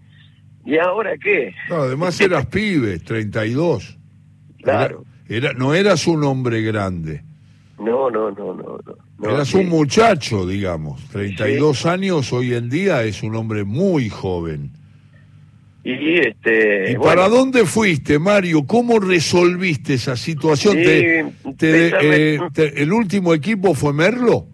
¿Y 0.65 0.77
ahora 0.77 1.17
qué? 1.17 1.53
Claro, 1.67 1.83
además 1.83 2.19
eras 2.21 2.45
pibe, 2.47 2.99
32. 2.99 3.97
Claro. 4.63 5.03
Era, 5.27 5.49
era- 5.49 5.53
no 5.57 5.73
eras 5.73 6.05
un 6.07 6.23
hombre 6.23 6.61
grande. 6.61 7.23
No, 7.79 8.11
no, 8.11 8.29
no, 8.31 8.53
no. 8.53 8.77
no, 8.85 8.97
no, 9.17 9.29
Eras 9.29 9.47
sí. 9.47 9.57
un 9.57 9.69
muchacho, 9.69 10.45
digamos. 10.45 11.03
32 11.09 11.85
años 11.87 12.31
hoy 12.31 12.53
en 12.53 12.69
día 12.69 13.03
es 13.03 13.23
un 13.23 13.35
hombre 13.35 13.63
muy 13.63 14.07
joven. 14.09 14.71
Y 15.83 16.19
este. 16.19 16.91
¿Y 16.91 16.95
bueno, 16.95 17.03
para 17.03 17.27
dónde 17.27 17.65
fuiste, 17.65 18.19
Mario? 18.19 18.65
¿Cómo 18.67 18.99
resolviste 18.99 19.95
esa 19.95 20.15
situación? 20.15 20.75
Sí, 20.75 20.83
¿Te- 20.83 21.23
te- 21.57 21.91
pensame- 21.91 22.15
eh, 22.15 22.39
te- 22.53 22.83
¿El 22.83 22.93
último 22.93 23.33
equipo 23.33 23.73
fue 23.73 23.91
Merlo? 23.91 24.45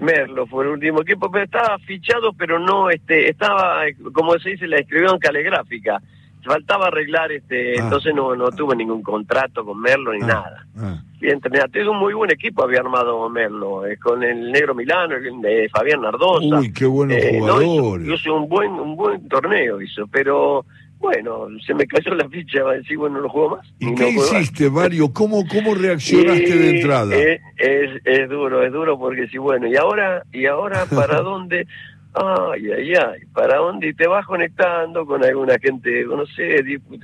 Merlo 0.00 0.46
fue 0.46 0.64
el 0.64 0.70
último 0.72 1.02
equipo, 1.02 1.30
pero 1.30 1.44
estaba 1.44 1.78
fichado, 1.80 2.32
pero 2.34 2.58
no, 2.58 2.90
este, 2.90 3.30
estaba, 3.30 3.82
como 4.12 4.38
se 4.38 4.50
dice, 4.50 4.66
la 4.66 4.78
escribió 4.78 5.12
en 5.12 5.18
caligráfica. 5.18 6.00
Faltaba 6.42 6.86
arreglar, 6.88 7.30
este, 7.32 7.78
Ah. 7.78 7.82
entonces 7.84 8.14
no, 8.14 8.34
no 8.34 8.50
tuve 8.50 8.74
ningún 8.76 9.02
contrato 9.02 9.64
con 9.64 9.80
Merlo 9.80 10.12
ni 10.12 10.22
Ah, 10.22 10.26
nada. 10.26 10.66
ah. 10.78 11.02
Bien, 11.20 11.38
es 11.74 11.86
un 11.86 11.98
muy 11.98 12.14
buen 12.14 12.30
equipo 12.30 12.64
había 12.64 12.80
armado 12.80 13.28
Merlo, 13.28 13.86
eh, 13.86 13.98
con 13.98 14.22
el 14.22 14.50
negro 14.50 14.74
Milano, 14.74 15.16
el 15.16 15.40
de 15.42 15.68
Fabián 15.68 16.00
Nardosa. 16.00 16.58
Uy, 16.60 16.72
qué 16.72 16.86
buenos 16.86 17.16
Eh, 17.18 17.38
no, 17.40 17.60
hizo, 17.60 17.70
jugadores. 17.82 18.08
hizo 18.08 18.34
un 18.34 18.48
buen, 18.48 18.70
un 18.72 18.96
buen 18.96 19.28
torneo 19.28 19.82
hizo, 19.82 20.06
pero 20.06 20.64
bueno, 20.98 21.46
se 21.66 21.74
me 21.74 21.86
cayó 21.86 22.14
la 22.14 22.28
ficha, 22.28 22.62
va 22.62 22.72
a 22.72 22.76
decir, 22.76 22.96
bueno, 22.96 23.20
no 23.20 23.28
juego 23.28 23.56
más. 23.56 23.66
¿Y 23.78 23.86
no 23.86 23.94
qué 23.96 24.12
más. 24.12 24.32
hiciste, 24.32 24.70
Mario? 24.70 25.12
¿Cómo, 25.12 25.44
cómo 25.46 25.74
reaccionaste 25.74 26.42
Y 26.48 26.58
de 26.58 26.70
entrada? 26.80 27.14
Es, 27.16 27.40
es, 27.58 27.90
es 28.04 28.28
duro, 28.30 28.62
es 28.64 28.72
duro 28.72 28.98
porque 28.98 29.26
si 29.28 29.36
bueno, 29.38 29.66
y 29.66 29.76
ahora, 29.76 30.22
y 30.32 30.46
ahora 30.46 30.86
para 30.86 31.20
dónde, 31.22 31.66
ay, 32.14 32.70
ay, 32.72 32.92
ay, 32.94 33.20
para 33.32 33.58
dónde 33.58 33.88
y 33.88 33.94
te 33.94 34.06
vas 34.06 34.26
conectando 34.26 35.06
con 35.06 35.24
alguna 35.24 35.58
gente, 35.58 36.04
no 36.04 36.26
sé, 36.26 36.62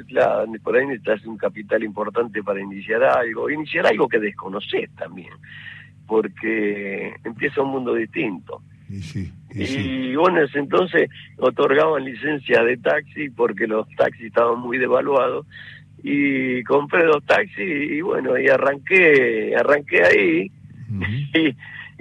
claro, 0.09 0.51
por 0.63 0.77
ahí 0.77 0.87
necesitas 0.87 1.25
un 1.27 1.37
capital 1.37 1.83
importante 1.85 2.43
para 2.43 2.61
iniciar 2.61 3.03
algo, 3.05 3.49
iniciar 3.51 3.87
algo 3.87 4.09
que 4.09 4.19
desconoces 4.19 4.91
también. 4.97 5.33
porque 6.07 7.15
empieza 7.25 7.63
un 7.63 7.71
mundo 7.71 7.95
distinto. 7.95 8.63
Y, 8.89 9.01
sí, 9.03 9.33
y, 9.53 9.63
Y, 9.63 9.67
sí. 9.67 10.17
bueno, 10.17 10.43
ese 10.43 10.59
entonces 10.61 11.11
otorgaban 11.39 12.05
licencia 12.05 12.63
de 12.63 12.77
taxi 12.77 13.31
porque 13.31 13.67
los 13.67 13.89
taxis 13.97 14.27
estaban 14.27 14.61
muy 14.61 14.79
devaluados 14.79 15.47
y 16.03 16.63
compré 16.65 17.05
dos 17.05 17.25
taxis 17.27 17.91
y 17.91 18.01
bueno, 18.01 18.39
y 18.39 18.47
arranqué, 18.49 19.55
arranqué 19.59 20.05
ahí 20.05 20.51
y, 21.35 21.57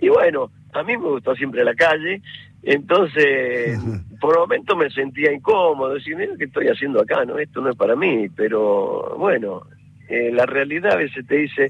y 0.05 0.09
bueno, 0.09 0.51
a 0.73 0.83
mí 0.83 0.95
me 0.97 1.07
gustó 1.09 1.33
siempre 1.35 1.63
la 1.63 1.73
calle, 1.73 2.21
entonces 2.65 3.79
por 4.19 4.37
momentos 4.39 4.77
me 4.77 4.89
sentía 4.89 5.31
incómodo, 5.31 5.93
decir, 5.93 6.15
mira 6.15 6.33
qué 6.37 6.45
estoy 6.45 6.67
haciendo 6.67 7.01
acá, 7.01 7.23
no, 7.25 7.37
esto 7.37 7.61
no 7.61 7.69
es 7.69 7.75
para 7.75 7.95
mí, 7.95 8.27
pero 8.29 9.15
bueno, 9.17 9.63
eh, 10.09 10.31
la 10.31 10.45
realidad 10.45 10.93
a 10.93 10.97
veces 10.97 11.25
te 11.27 11.35
dice, 11.35 11.67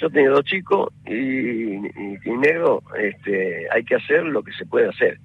yo 0.00 0.10
tengo 0.10 0.34
dos 0.34 0.44
chicos 0.44 0.92
y, 1.06 1.12
y, 1.12 2.18
y 2.24 2.30
negro, 2.30 2.82
este, 2.98 3.66
hay 3.72 3.84
que 3.84 3.96
hacer 3.96 4.24
lo 4.24 4.42
que 4.42 4.52
se 4.52 4.66
puede 4.66 4.88
hacer 4.88 5.18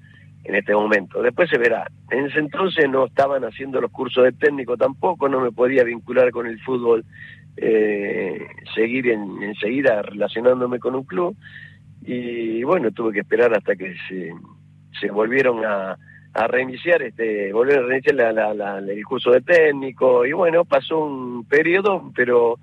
en 0.44 0.56
este 0.56 0.74
momento. 0.74 1.22
Después 1.22 1.50
se 1.50 1.58
verá. 1.58 1.90
En 2.10 2.26
ese 2.26 2.40
entonces 2.40 2.90
no 2.90 3.06
estaban 3.06 3.44
haciendo 3.44 3.80
los 3.80 3.92
cursos 3.92 4.24
de 4.24 4.32
técnico 4.32 4.78
tampoco, 4.78 5.30
no 5.30 5.40
me 5.40 5.52
podía 5.52 5.84
vincular 5.84 6.32
con 6.32 6.48
el 6.48 6.60
fútbol, 6.62 7.06
eh, 7.58 8.40
seguir 8.74 9.08
en, 9.10 9.44
enseguida 9.44 10.02
relacionándome 10.02 10.80
con 10.80 10.96
un 10.96 11.04
club. 11.04 11.36
Y 12.04 12.64
bueno, 12.64 12.92
tuve 12.92 13.14
que 13.14 13.20
esperar 13.20 13.56
hasta 13.56 13.76
que 13.76 13.96
se, 14.10 14.34
se 15.02 15.12
volvieron 15.12 15.66
a, 15.66 15.98
reiniciar, 16.48 17.02
este, 17.02 17.52
volvieron 17.52 17.84
a 17.86 17.88
reiniciar 17.90 18.16
la- 18.16 18.54
la- 18.54 18.78
el 18.78 19.04
curso 19.04 19.32
de 19.32 19.42
técnico. 19.42 20.26
Y 20.26 20.32
bueno, 20.32 20.64
pasó 20.64 21.04
un 21.04 21.44
periodo, 21.44 22.10
pero 22.16 22.58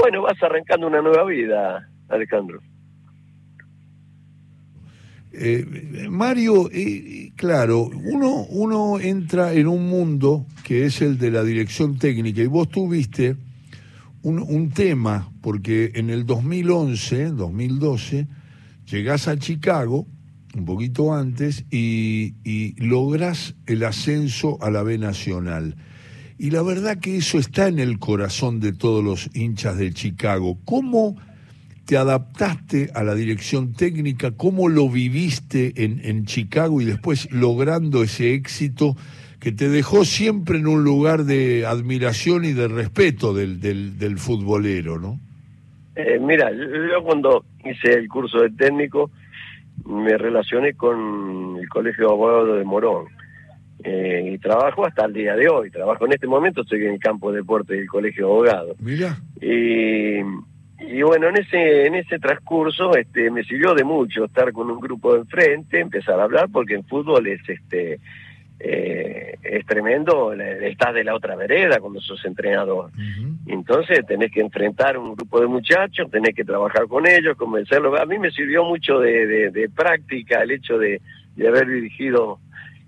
bueno, 0.00 0.22
vas 0.22 0.40
arrancando 0.40 0.86
una 0.86 1.02
nueva 1.02 1.24
vida, 1.24 1.88
Alejandro. 2.08 2.60
Eh, 5.32 6.06
Mario, 6.08 6.70
claro, 7.36 7.82
uno, 8.04 8.44
uno 8.50 8.98
entra 8.98 9.52
en 9.52 9.66
un 9.68 9.88
mundo 9.88 10.46
que 10.64 10.84
es 10.86 11.02
el 11.02 11.18
de 11.18 11.30
la 11.30 11.44
dirección 11.44 11.98
técnica 11.98 12.40
y 12.40 12.46
vos 12.46 12.68
tuviste 12.70 13.36
un, 14.22 14.38
un 14.40 14.70
tema, 14.70 15.30
porque 15.42 15.92
en 15.94 16.10
el 16.10 16.24
2011, 16.24 17.26
2012, 17.32 18.26
llegás 18.90 19.28
a 19.28 19.36
Chicago, 19.38 20.06
un 20.58 20.64
poquito 20.64 21.14
antes, 21.14 21.64
y, 21.70 22.34
y 22.44 22.74
lográs 22.80 23.54
el 23.66 23.84
ascenso 23.84 24.58
a 24.60 24.70
la 24.70 24.82
B 24.82 24.98
Nacional. 24.98 25.76
Y 26.38 26.50
la 26.50 26.62
verdad 26.62 26.98
que 26.98 27.16
eso 27.16 27.38
está 27.38 27.68
en 27.68 27.78
el 27.78 27.98
corazón 27.98 28.60
de 28.60 28.72
todos 28.72 29.02
los 29.02 29.30
hinchas 29.34 29.76
de 29.76 29.92
Chicago. 29.92 30.58
¿Cómo 30.64 31.16
te 31.84 31.96
adaptaste 31.96 32.90
a 32.94 33.02
la 33.02 33.14
dirección 33.14 33.72
técnica? 33.72 34.30
¿Cómo 34.30 34.68
lo 34.68 34.88
viviste 34.88 35.84
en, 35.84 36.00
en 36.04 36.26
Chicago 36.26 36.80
y 36.80 36.84
después 36.84 37.28
logrando 37.32 38.04
ese 38.04 38.34
éxito 38.34 38.94
que 39.40 39.52
te 39.52 39.68
dejó 39.68 40.04
siempre 40.04 40.58
en 40.58 40.66
un 40.66 40.84
lugar 40.84 41.24
de 41.24 41.64
admiración 41.66 42.44
y 42.44 42.52
de 42.52 42.68
respeto 42.68 43.32
del, 43.32 43.60
del, 43.60 44.18
futbolero, 44.18 44.98
¿no? 44.98 45.18
Eh, 45.94 46.18
mira, 46.20 46.50
yo 46.52 47.02
cuando 47.04 47.44
hice 47.64 47.92
el 47.92 48.08
curso 48.08 48.40
de 48.40 48.50
técnico 48.50 49.10
me 49.86 50.16
relacioné 50.18 50.74
con 50.74 51.56
el 51.60 51.68
Colegio 51.68 52.06
de 52.06 52.12
Abogados 52.12 52.58
de 52.58 52.64
Morón 52.64 53.06
Eh, 53.84 54.32
y 54.32 54.38
trabajo 54.38 54.84
hasta 54.84 55.04
el 55.04 55.12
día 55.12 55.36
de 55.36 55.48
hoy. 55.48 55.70
Trabajo 55.70 56.04
en 56.04 56.12
este 56.12 56.26
momento, 56.26 56.62
estoy 56.62 56.84
en 56.84 56.94
el 56.94 56.98
campo 56.98 57.30
de 57.30 57.38
deporte 57.38 57.74
del 57.74 57.86
Colegio 57.86 58.26
de 58.26 58.32
Abogados. 58.32 58.76
Mira, 58.80 59.16
Y, 59.40 60.18
y 60.80 61.02
bueno, 61.02 61.28
en 61.28 61.36
ese 61.36 61.86
en 61.86 61.94
ese 61.94 62.18
transcurso 62.18 62.96
este 62.96 63.30
me 63.30 63.44
sirvió 63.44 63.74
de 63.74 63.84
mucho 63.84 64.24
estar 64.24 64.52
con 64.52 64.68
un 64.68 64.80
grupo 64.80 65.14
de 65.14 65.20
enfrente, 65.20 65.78
empezar 65.80 66.18
a 66.18 66.24
hablar, 66.24 66.48
porque 66.52 66.74
en 66.74 66.84
fútbol 66.84 67.26
es 67.28 67.40
este 67.48 68.00
eh, 68.60 69.36
es 69.44 69.64
tremendo, 69.66 70.32
estás 70.32 70.92
de 70.94 71.04
la 71.04 71.14
otra 71.14 71.36
vereda 71.36 71.78
cuando 71.78 72.00
sos 72.00 72.24
entrenador. 72.24 72.90
Entonces 73.48 74.04
tenés 74.06 74.30
que 74.30 74.40
enfrentar 74.40 74.98
un 74.98 75.16
grupo 75.16 75.40
de 75.40 75.46
muchachos, 75.46 76.10
tenés 76.10 76.34
que 76.34 76.44
trabajar 76.44 76.86
con 76.86 77.06
ellos, 77.06 77.36
convencerlos. 77.36 77.98
A 77.98 78.04
mí 78.04 78.18
me 78.18 78.30
sirvió 78.30 78.62
mucho 78.62 79.00
de, 79.00 79.70
práctica 79.74 80.42
el 80.42 80.50
hecho 80.50 80.78
de, 80.78 81.00
de 81.34 81.48
haber 81.48 81.66
dirigido 81.66 82.38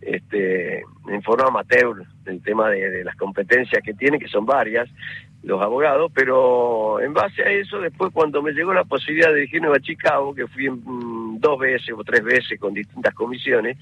este, 0.02 0.82
en 1.08 1.22
forma 1.22 1.48
amateur 1.48 2.04
el 2.26 2.42
tema 2.42 2.68
de, 2.70 3.04
las 3.04 3.16
competencias 3.16 3.82
que 3.82 3.94
tienen, 3.94 4.20
que 4.20 4.28
son 4.28 4.44
varias, 4.44 4.88
los 5.42 5.62
abogados, 5.62 6.12
pero 6.14 7.00
en 7.00 7.14
base 7.14 7.42
a 7.42 7.50
eso, 7.50 7.80
después 7.80 8.12
cuando 8.12 8.42
me 8.42 8.52
llegó 8.52 8.74
la 8.74 8.84
posibilidad 8.84 9.28
de 9.28 9.36
dirigirme 9.36 9.68
a 9.68 9.80
Chicago, 9.80 10.34
que 10.34 10.46
fui 10.46 10.68
mm, 10.68 11.40
dos 11.40 11.58
veces 11.58 11.94
o 11.96 12.04
tres 12.04 12.22
veces 12.22 12.60
con 12.60 12.74
distintas 12.74 13.14
comisiones, 13.14 13.78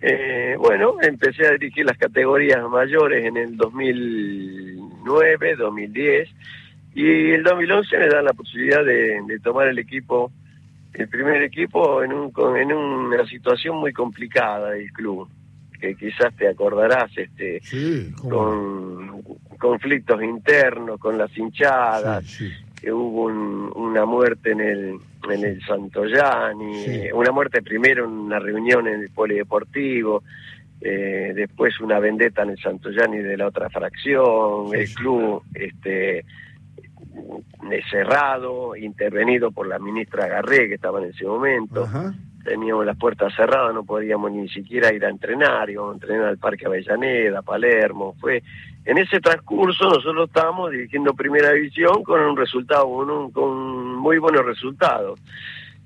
eh, 0.00 0.56
bueno, 0.58 0.94
empecé 1.02 1.46
a 1.46 1.52
dirigir 1.52 1.84
las 1.84 1.98
categorías 1.98 2.66
mayores 2.70 3.26
en 3.26 3.36
el 3.36 3.56
2009, 3.56 5.56
2010 5.56 6.28
y 6.94 7.30
el 7.32 7.42
2011 7.42 7.98
me 7.98 8.08
dan 8.08 8.24
la 8.24 8.32
posibilidad 8.32 8.84
de, 8.84 9.20
de 9.26 9.40
tomar 9.40 9.68
el 9.68 9.78
equipo, 9.78 10.32
el 10.94 11.08
primer 11.08 11.42
equipo 11.42 12.02
en, 12.02 12.12
un, 12.12 12.32
en 12.56 12.72
una 12.72 13.26
situación 13.26 13.76
muy 13.76 13.92
complicada 13.92 14.70
del 14.70 14.90
club, 14.92 15.28
que 15.78 15.94
quizás 15.94 16.34
te 16.34 16.48
acordarás, 16.48 17.10
este, 17.16 17.60
Sí, 17.62 18.10
con 18.28 19.22
conflictos 19.58 20.22
internos, 20.22 20.98
con 20.98 21.18
las 21.18 21.36
hinchadas, 21.36 22.24
Sí, 22.24 22.48
sí. 22.48 22.54
que 22.80 22.92
hubo 22.92 23.24
un- 23.24 23.72
una 23.74 24.04
muerte 24.06 24.52
en 24.52 24.60
el 24.60 24.98
en 25.30 25.44
el 25.44 25.60
Santoyani, 25.62 26.74
Sí. 26.84 26.90
eh, 26.90 27.12
una 27.12 27.32
muerte 27.32 27.60
primero 27.60 28.04
en 28.04 28.12
una 28.12 28.38
reunión 28.38 28.86
en 28.86 29.00
el 29.00 29.10
polideportivo, 29.10 30.22
eh, 30.80 31.32
después 31.34 31.78
una 31.80 31.98
vendetta 31.98 32.44
en 32.44 32.50
el 32.50 32.58
Santoyani 32.58 33.18
de 33.18 33.36
la 33.36 33.48
otra 33.48 33.68
fracción, 33.68 34.72
el 34.74 34.88
club 34.94 35.42
este 35.54 36.20
eh, 36.20 37.82
cerrado, 37.90 38.76
intervenido 38.76 39.50
por 39.50 39.66
la 39.66 39.78
ministra 39.80 40.28
Garré 40.28 40.68
que 40.68 40.74
estaba 40.74 41.00
en 41.02 41.10
ese 41.10 41.24
momento, 41.26 41.82
Ajá. 41.84 42.14
teníamos 42.44 42.86
las 42.86 42.96
puertas 42.96 43.34
cerradas, 43.34 43.74
no 43.74 43.84
podíamos 43.84 44.30
ni 44.30 44.48
siquiera 44.48 44.92
ir 44.94 45.04
a 45.04 45.10
entrenar, 45.10 45.68
íbamos 45.68 45.92
a 45.92 45.94
entrenar 45.94 46.26
al 46.28 46.38
Parque 46.38 46.66
Avellaneda, 46.66 47.42
Palermo, 47.42 48.14
fue 48.20 48.42
en 48.90 48.98
ese 48.98 49.20
transcurso 49.20 49.84
nosotros 49.84 50.28
estábamos 50.28 50.70
dirigiendo 50.70 51.12
primera 51.14 51.52
división 51.52 52.02
con 52.02 52.20
un 52.20 52.36
resultado, 52.36 52.84
con, 52.88 53.10
un- 53.10 53.30
con 53.30 53.94
muy 53.96 54.18
buenos 54.18 54.44
resultados. 54.44 55.20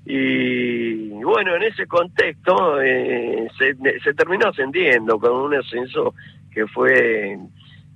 Y 0.05 1.09
bueno, 1.23 1.55
en 1.55 1.63
ese 1.63 1.87
contexto 1.87 2.81
eh, 2.81 3.47
se, 3.57 4.13
terminó 4.13 4.47
ascendiendo 4.49 5.17
con 5.19 5.31
un 5.33 5.55
ascenso 5.55 6.13
que 6.51 6.67
fue 6.67 7.33
eh, 7.33 7.39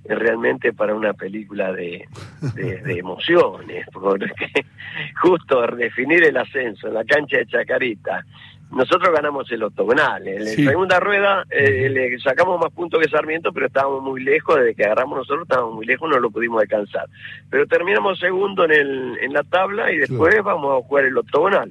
realmente 0.04 0.72
para 0.72 0.94
una 0.94 1.12
película 1.12 1.70
de, 1.72 2.08
de, 2.54 2.78
de 2.78 2.98
emociones, 2.98 3.86
porque 3.92 4.26
justo 5.20 5.66
definir 5.76 6.24
el 6.24 6.36
ascenso 6.38 6.88
en 6.88 6.94
la 6.94 7.04
cancha 7.04 7.38
de 7.38 7.46
Chacarita. 7.46 8.24
Nosotros 8.70 9.10
ganamos 9.14 9.50
el 9.50 9.62
octogonal. 9.62 10.28
En 10.28 10.44
la 10.44 10.50
Sí. 10.50 10.64
segunda 10.64 11.00
rueda 11.00 11.44
eh, 11.50 11.88
le 11.88 12.18
sacamos 12.20 12.60
más 12.60 12.70
puntos 12.72 13.00
que 13.00 13.08
Sarmiento, 13.08 13.50
pero 13.52 13.66
estábamos 13.66 14.02
muy 14.02 14.22
lejos. 14.22 14.56
Desde 14.56 14.74
que 14.74 14.84
agarramos 14.84 15.18
nosotros 15.18 15.42
estábamos 15.42 15.74
muy 15.74 15.86
lejos, 15.86 16.08
no 16.10 16.18
lo 16.20 16.30
pudimos 16.30 16.60
alcanzar. 16.60 17.06
Pero 17.50 17.66
terminamos 17.66 18.18
segundo 18.18 18.64
en, 18.66 18.72
el, 18.72 19.18
en 19.22 19.32
la 19.32 19.42
tabla 19.44 19.90
y 19.90 19.96
después 19.98 20.34
vamos 20.44 20.78
a 20.78 20.86
jugar 20.86 21.06
el 21.06 21.16
octogonal. 21.16 21.70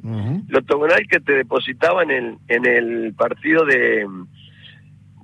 El 0.50 0.56
octogonal 0.56 1.06
que 1.08 1.20
te 1.20 1.34
depositaba 1.34 2.02
en 2.04 2.12
el, 2.12 2.38
en 2.48 2.66
el 2.66 3.14
partido 3.14 3.64
de, 3.66 4.06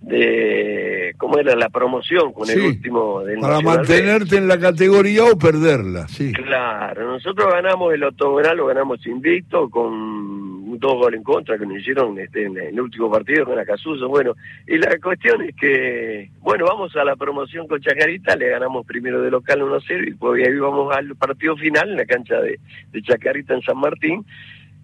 de. 0.02 1.14
¿Cómo 1.18 1.38
era? 1.40 1.56
La 1.56 1.70
promoción 1.70 2.34
con 2.34 2.46
Sí, 2.48 2.54
el 2.54 2.62
último 2.62 3.22
del 3.22 3.40
Para 3.40 3.56
Nacional 3.56 3.78
B. 3.78 3.80
mantenerte 3.80 4.38
en 4.38 4.48
la 4.48 4.60
categoría 4.60 5.24
o 5.24 5.38
perderla, 5.38 6.08
sí. 6.08 6.32
Claro, 6.34 7.08
nosotros 7.14 7.48
ganamos 7.52 7.94
el 7.94 8.04
octogonal, 8.04 8.58
lo 8.58 8.68
ganamos 8.68 9.06
invicto 9.08 9.70
con 9.70 10.63
dos 10.80 10.94
goles 10.94 11.18
en 11.18 11.24
contra 11.24 11.58
que 11.58 11.66
nos 11.66 11.78
hicieron 11.78 12.18
este, 12.20 12.46
en 12.46 12.58
el 12.58 12.80
último 12.80 13.12
partido 13.12 13.46
con 13.46 13.60
Acasuso. 13.60 14.08
Bueno, 14.08 14.36
y 14.68 14.78
la 14.78 14.98
cuestión 15.00 15.42
es 15.42 15.56
que, 15.56 16.30
bueno, 16.40 16.66
vamos 16.66 16.96
a 16.96 17.04
la 17.04 17.16
promoción 17.16 17.68
con 17.68 17.82
Chacarita, 17.82 18.36
le 18.36 18.50
ganamos 18.50 18.86
primero 18.86 19.22
de 19.22 19.32
local 19.32 19.62
1-0 19.62 20.02
y 20.02 20.10
después 20.12 20.48
ahí 20.48 20.56
vamos 20.58 20.96
al 20.96 21.16
partido 21.16 21.56
final 21.58 21.90
en 21.92 21.98
la 21.98 22.06
cancha 22.06 22.40
de, 22.40 22.60
de 22.92 23.02
Chacarita 23.02 23.54
en 23.54 23.62
San 23.62 23.78
Martín. 23.78 24.26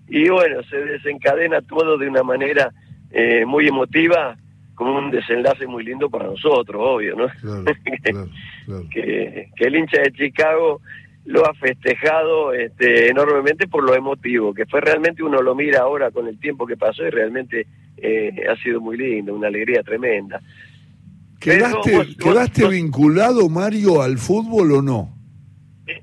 Y 0.07 0.29
bueno, 0.29 0.63
se 0.63 0.77
desencadena 0.77 1.61
todo 1.61 1.97
de 1.97 2.07
una 2.07 2.23
manera 2.23 2.71
eh, 3.11 3.45
muy 3.45 3.67
emotiva, 3.67 4.37
con 4.75 4.87
un 4.87 5.11
desenlace 5.11 5.67
muy 5.67 5.83
lindo 5.83 6.09
para 6.09 6.25
nosotros, 6.25 6.81
obvio, 6.81 7.15
¿no? 7.15 7.27
Claro, 7.41 7.63
claro, 7.63 8.29
claro. 8.65 8.83
que, 8.89 9.49
que 9.55 9.63
el 9.65 9.75
hincha 9.75 10.01
de 10.01 10.11
Chicago 10.13 10.81
lo 11.29 11.45
ha 11.47 11.53
festejado 11.53 12.53
este, 12.53 13.07
enormemente 13.09 13.67
por 13.67 13.83
lo 13.83 13.93
emotivo, 13.93 14.51
que 14.51 14.65
fue 14.65 14.81
realmente, 14.81 15.21
uno 15.21 15.41
lo 15.43 15.53
mira 15.53 15.81
ahora 15.81 16.09
con 16.09 16.27
el 16.27 16.39
tiempo 16.39 16.65
que 16.65 16.75
pasó 16.75 17.05
y 17.05 17.11
realmente 17.11 17.67
eh, 17.97 18.31
ha 18.51 18.55
sido 18.63 18.81
muy 18.81 18.97
lindo, 18.97 19.35
una 19.35 19.47
alegría 19.47 19.83
tremenda. 19.83 20.41
¿Quedaste, 21.39 21.77
Pero 21.83 21.97
vos- 21.99 22.07
vos- 22.07 22.17
¿quedaste 22.33 22.63
vos- 22.63 22.71
vinculado, 22.71 23.47
Mario, 23.47 24.01
al 24.01 24.17
fútbol 24.17 24.71
o 24.71 24.81
no? 24.81 25.15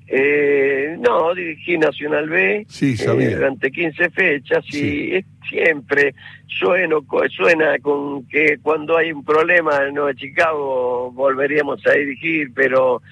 Eh, 0.07 0.97
no, 1.01 1.35
dirigí 1.35 1.77
Nacional 1.79 2.29
B 2.29 2.65
sí, 2.69 2.97
sabía. 2.97 3.37
durante 3.37 3.71
15 3.71 4.11
fechas 4.11 4.65
y 4.75 5.25
siempre 5.49 6.15
sueno, 6.47 7.05
suena 7.37 7.79
con 7.81 8.27
que 8.29 8.59
cuando 8.63 8.97
hay 8.97 9.11
un 9.13 9.25
problema 9.25 9.87
en 9.87 9.95
Nueva 9.95 10.15
Chicago 10.15 11.11
volveríamos 11.13 11.85
a 11.87 11.93
dirigir, 11.93 12.53
pero 12.55 13.03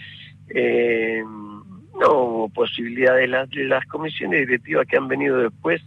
eh, 0.49 1.23
no 2.01 2.13
hubo 2.13 2.49
posibilidades. 2.49 3.29
Las, 3.29 3.49
las 3.55 3.87
comisiones 3.87 4.41
directivas 4.41 4.87
que 4.87 4.97
han 4.97 5.09
venido 5.09 5.39
después 5.39 5.83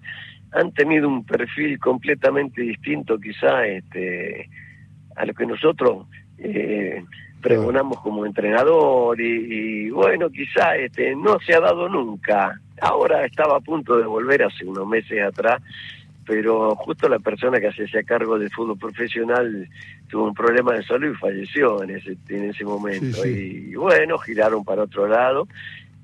han 0.51 0.71
tenido 0.71 1.07
un 1.07 1.25
perfil 1.25 1.79
completamente 1.79 2.61
distinto 2.61 3.19
quizá 3.19 3.65
este, 3.65 4.49
a 5.15 5.25
lo 5.25 5.33
que 5.33 5.45
nosotros 5.45 6.07
eh, 6.37 7.03
pregonamos 7.41 7.99
como 8.01 8.25
entrenador 8.25 9.19
y, 9.19 9.89
bueno, 9.89 10.29
quizá 10.29 10.75
este, 10.75 11.15
no 11.15 11.39
se 11.39 11.53
ha 11.53 11.59
dado 11.59 11.89
nunca. 11.89 12.59
Ahora 12.81 13.25
estaba 13.25 13.57
a 13.57 13.61
punto 13.61 13.97
de 13.97 14.05
volver 14.05 14.43
hace 14.43 14.65
unos 14.65 14.87
meses 14.87 15.21
atrás, 15.21 15.61
pero 16.25 16.75
justo 16.75 17.07
la 17.07 17.19
persona 17.19 17.59
que 17.59 17.67
hacía 17.67 18.03
cargo 18.03 18.37
del 18.37 18.51
fútbol 18.51 18.77
profesional 18.77 19.67
tuvo 20.09 20.25
un 20.25 20.33
problema 20.33 20.73
de 20.73 20.83
salud 20.83 21.11
y 21.11 21.15
falleció 21.15 21.83
en 21.83 21.91
ese, 21.91 22.17
en 22.29 22.49
ese 22.49 22.63
momento. 22.63 23.25
Y 23.25 23.75
bueno, 23.75 24.17
giraron 24.17 24.63
para 24.63 24.83
otro 24.83 25.07
lado 25.07 25.47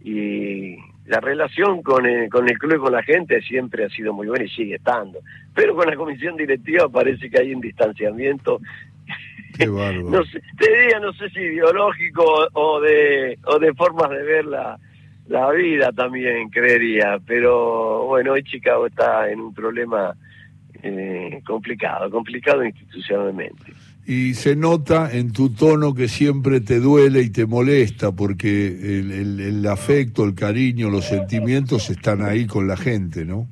y 0.03 0.75
la 1.05 1.19
relación 1.19 1.81
con 1.81 2.05
el, 2.05 2.29
con 2.29 2.49
el 2.49 2.57
club 2.57 2.75
y 2.75 2.79
con 2.79 2.91
la 2.93 3.03
gente 3.03 3.41
siempre 3.41 3.85
ha 3.85 3.89
sido 3.89 4.13
muy 4.13 4.27
buena 4.27 4.45
y 4.45 4.49
sigue 4.49 4.75
estando. 4.75 5.19
Pero 5.53 5.75
con 5.75 5.87
la 5.87 5.95
comisión 5.95 6.35
directiva 6.35 6.89
parece 6.89 7.29
que 7.29 7.39
hay 7.39 7.53
un 7.53 7.61
distanciamiento. 7.61 8.59
no 9.67 10.23
sé, 10.25 10.41
te 10.57 10.69
diría, 10.69 10.99
no 10.99 11.13
sé 11.13 11.29
si 11.29 11.39
ideológico 11.39 12.47
o 12.53 12.81
de, 12.81 13.37
o 13.45 13.59
de 13.59 13.73
formas 13.73 14.09
de 14.09 14.23
ver 14.23 14.45
la, 14.45 14.77
la 15.27 15.51
vida 15.51 15.91
también, 15.91 16.49
creería. 16.49 17.19
Pero 17.25 18.05
bueno, 18.05 18.33
hoy 18.33 18.43
Chicago 18.43 18.87
está 18.87 19.29
en 19.29 19.39
un 19.39 19.53
problema 19.53 20.15
eh, 20.81 21.41
complicado, 21.45 22.09
complicado 22.09 22.63
institucionalmente 22.63 23.73
y 24.05 24.33
se 24.33 24.55
nota 24.55 25.09
en 25.11 25.31
tu 25.31 25.49
tono 25.49 25.93
que 25.93 26.07
siempre 26.07 26.59
te 26.59 26.79
duele 26.79 27.21
y 27.21 27.29
te 27.29 27.45
molesta 27.45 28.11
porque 28.11 28.99
el, 28.99 29.65
afecto, 29.67 30.25
el 30.25 30.35
cariño, 30.35 30.89
los 30.89 31.05
sentimientos 31.05 31.89
están 31.89 32.21
ahí 32.21 32.45
con 32.45 32.67
la 32.67 32.75
gente, 32.75 33.23
¿no? 33.23 33.47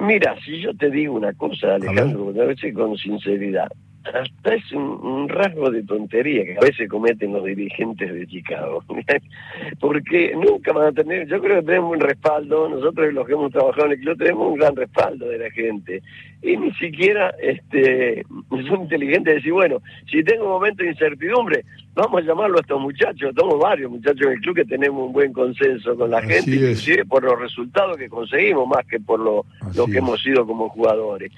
Mira, 0.00 0.34
si 0.44 0.60
yo 0.60 0.74
te 0.74 0.90
digo 0.90 1.14
una 1.14 1.34
cosa, 1.34 1.74
Alejandro, 1.74 2.30
a 2.30 2.46
veces 2.46 2.74
con 2.74 2.96
sinceridad, 2.96 3.68
hasta 4.04 4.54
es 4.54 4.72
un, 4.72 5.28
rasgo 5.28 5.70
de 5.70 5.82
tontería 5.82 6.44
que 6.44 6.56
a 6.56 6.60
veces 6.60 6.88
cometen 6.88 7.32
los 7.32 7.44
dirigentes 7.44 8.12
de 8.12 8.26
Chicago. 8.26 8.84
Porque 9.80 10.34
nunca 10.34 10.72
van 10.72 10.88
a 10.88 10.92
tener, 10.92 11.26
yo 11.28 11.40
creo 11.40 11.60
que 11.60 11.66
tenemos 11.66 11.92
un 11.92 12.00
respaldo, 12.00 12.68
nosotros 12.68 13.12
los 13.12 13.26
que 13.26 13.32
hemos 13.32 13.52
trabajado 13.52 13.86
en 13.86 13.92
el 13.92 14.00
club 14.00 14.18
tenemos 14.18 14.52
un 14.52 14.58
gran 14.58 14.76
respaldo 14.76 15.28
de 15.28 15.38
la 15.38 15.50
gente. 15.50 16.02
Y 16.42 16.56
ni 16.56 16.72
siquiera 16.74 17.32
este, 17.40 18.24
son 18.68 18.82
inteligentes 18.82 19.32
de 19.32 19.34
decir, 19.34 19.52
bueno, 19.52 19.80
si 20.10 20.22
tengo 20.24 20.44
un 20.44 20.50
momento 20.50 20.82
de 20.82 20.90
incertidumbre, 20.90 21.64
vamos 21.94 22.22
a 22.22 22.24
llamarlo 22.24 22.58
a 22.58 22.60
estos 22.60 22.80
muchachos, 22.80 23.32
somos 23.36 23.58
varios 23.58 23.90
muchachos 23.90 24.26
en 24.26 24.32
el 24.32 24.40
club 24.40 24.56
que 24.56 24.64
tenemos 24.64 25.06
un 25.06 25.12
buen 25.12 25.32
consenso 25.32 25.96
con 25.96 26.10
la 26.10 26.22
gente, 26.22 26.50
inclusive 26.50 27.04
por 27.04 27.22
los 27.22 27.38
resultados 27.38 27.96
que 27.96 28.08
conseguimos 28.08 28.66
más 28.66 28.84
que 28.86 28.98
por 28.98 29.20
lo, 29.20 29.44
lo 29.74 29.86
que 29.86 29.98
hemos 29.98 30.20
sido 30.22 30.46
como 30.46 30.68
jugadores. 30.68 31.30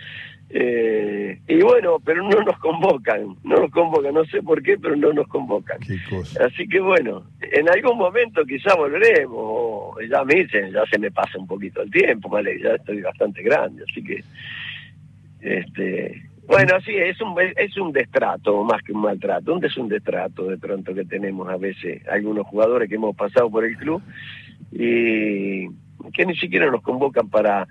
Eh, 0.56 1.40
y 1.48 1.60
bueno, 1.62 1.96
pero 2.04 2.22
no 2.22 2.40
nos 2.44 2.56
convocan, 2.60 3.34
no 3.42 3.56
nos 3.56 3.72
convocan, 3.72 4.14
no 4.14 4.24
sé 4.26 4.40
por 4.40 4.62
qué, 4.62 4.78
pero 4.78 4.94
no 4.94 5.12
nos 5.12 5.26
convocan. 5.26 5.78
Así 6.40 6.68
que 6.68 6.78
bueno, 6.78 7.24
en 7.40 7.68
algún 7.68 7.98
momento 7.98 8.44
quizá 8.44 8.76
volveremos, 8.76 9.96
ya 10.08 10.22
me 10.22 10.36
dicen, 10.36 10.70
ya 10.70 10.86
se 10.86 11.00
me 11.00 11.10
pasa 11.10 11.38
un 11.40 11.48
poquito 11.48 11.82
el 11.82 11.90
tiempo, 11.90 12.28
vale, 12.28 12.60
ya 12.62 12.76
estoy 12.76 13.00
bastante 13.00 13.42
grande, 13.42 13.82
así 13.82 14.04
que, 14.04 14.22
este, 15.40 16.22
bueno, 16.46 16.80
sí, 16.86 16.94
es 16.94 17.20
un, 17.20 17.34
es 17.56 17.76
un 17.76 17.90
destrato 17.90 18.62
más 18.62 18.80
que 18.82 18.92
un 18.92 19.00
maltrato, 19.00 19.58
es 19.60 19.76
un 19.76 19.88
destrato 19.88 20.44
de 20.44 20.56
pronto 20.56 20.94
que 20.94 21.04
tenemos 21.04 21.48
a 21.48 21.56
veces 21.56 22.06
algunos 22.06 22.46
jugadores 22.46 22.88
que 22.88 22.94
hemos 22.94 23.16
pasado 23.16 23.50
por 23.50 23.64
el 23.64 23.76
club 23.76 24.00
y 24.70 25.66
que 26.12 26.26
ni 26.26 26.36
siquiera 26.36 26.70
nos 26.70 26.82
convocan 26.82 27.28
para 27.28 27.66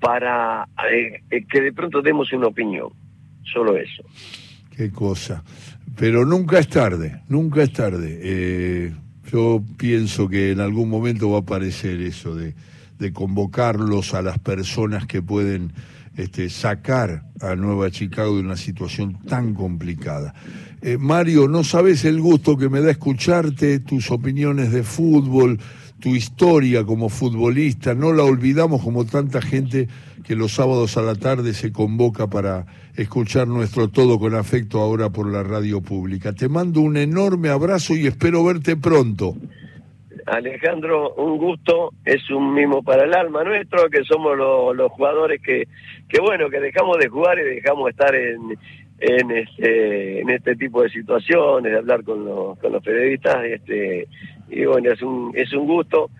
para 0.00 0.68
eh, 0.90 1.22
eh, 1.30 1.46
que 1.46 1.60
de 1.60 1.72
pronto 1.72 2.02
demos 2.02 2.32
una 2.32 2.48
opinión. 2.48 2.88
Solo 3.44 3.76
eso. 3.76 4.02
Qué 4.76 4.90
cosa. 4.90 5.42
Pero 5.96 6.26
nunca 6.26 6.58
es 6.58 6.68
tarde, 6.68 7.22
nunca 7.28 7.62
es 7.62 7.72
tarde. 7.72 8.18
Eh, 8.22 8.92
yo 9.30 9.62
pienso 9.76 10.28
que 10.28 10.50
en 10.50 10.60
algún 10.60 10.88
momento 10.88 11.30
va 11.30 11.38
a 11.38 11.40
aparecer 11.40 12.00
eso 12.00 12.34
de, 12.34 12.54
convocarlos 13.12 14.14
a 14.14 14.22
las 14.22 14.38
personas 14.38 15.06
que 15.06 15.22
pueden 15.22 15.72
este, 16.16 16.48
sacar 16.48 17.24
a 17.40 17.54
Nueva 17.54 17.90
Chicago 17.90 18.34
de 18.34 18.40
una 18.40 18.56
situación 18.56 19.18
tan 19.26 19.54
complicada. 19.54 20.34
Mario, 20.98 21.46
no 21.48 21.62
sabes 21.62 22.04
el 22.04 22.20
gusto 22.20 22.56
que 22.56 22.68
me 22.68 22.80
da 22.80 22.90
escucharte, 22.90 23.80
tus 23.80 24.10
opiniones 24.10 24.72
de 24.72 24.82
fútbol, 24.82 25.58
tu 26.00 26.14
historia 26.14 26.84
como 26.84 27.08
futbolista, 27.08 27.94
no 27.94 28.12
la 28.12 28.22
olvidamos 28.22 28.82
como 28.82 29.04
tanta 29.06 29.40
gente 29.40 29.88
que 30.24 30.36
los 30.36 30.52
sábados 30.52 30.96
a 30.96 31.02
la 31.02 31.14
tarde 31.14 31.54
se 31.54 31.72
convoca 31.72 32.28
para 32.28 32.66
escuchar 32.96 33.46
nuestro 33.46 33.88
todo 33.88 34.18
con 34.18 34.34
afecto 34.34 34.80
ahora 34.80 35.10
por 35.10 35.30
la 35.30 35.42
radio 35.42 35.80
pública. 35.80 36.32
Te 36.32 36.48
mando 36.48 36.80
un 36.80 36.96
enorme 36.96 37.48
abrazo 37.48 37.94
y 37.94 38.06
espero 38.06 38.44
verte 38.44 38.76
pronto. 38.76 39.34
Alejandro, 40.26 41.14
un 41.14 41.38
gusto, 41.38 41.92
es 42.04 42.28
un 42.30 42.52
mimo 42.52 42.82
para 42.82 43.04
el 43.04 43.14
alma 43.14 43.44
nuestro, 43.44 43.88
que 43.88 44.02
somos 44.02 44.36
los 44.36 44.90
jugadores 44.92 45.40
que, 45.40 45.68
que, 46.08 46.20
bueno, 46.20 46.50
que 46.50 46.58
dejamos 46.58 46.98
de 46.98 47.08
jugar 47.08 47.38
y 47.38 47.54
dejamos 47.54 47.90
estar 47.90 48.12
en, 48.12 48.58
en 48.98 49.30
este, 49.30 50.20
en 50.20 50.30
este 50.30 50.56
tipo 50.56 50.82
de 50.82 50.88
situaciones, 50.88 51.72
de 51.72 51.78
hablar 51.78 52.02
con 52.02 52.24
los, 52.24 52.58
con 52.58 52.72
los 52.72 52.82
periodistas, 52.82 53.44
este, 53.44 54.08
y 54.48 54.64
bueno, 54.64 54.92
es 54.92 55.02
un, 55.02 55.32
es 55.34 55.52
un 55.52 55.66
gusto 55.66 56.10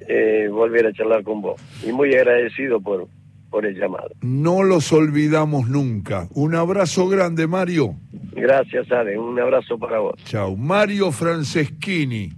eh, 0.00 0.48
volver 0.50 0.86
a 0.86 0.92
charlar 0.92 1.22
con 1.22 1.40
vos. 1.40 1.60
Y 1.86 1.92
muy 1.92 2.14
agradecido 2.14 2.80
por, 2.80 3.08
por 3.50 3.66
el 3.66 3.78
llamado. 3.78 4.10
No 4.20 4.62
los 4.62 4.92
olvidamos 4.92 5.68
nunca. 5.68 6.28
Un 6.34 6.54
abrazo 6.54 7.08
grande, 7.08 7.46
Mario. 7.46 7.94
Gracias, 8.32 8.90
Ale. 8.92 9.18
Un 9.18 9.38
abrazo 9.40 9.78
para 9.78 9.98
vos. 9.98 10.14
Chao. 10.24 10.56
Mario 10.56 11.12
Franceschini, 11.12 12.32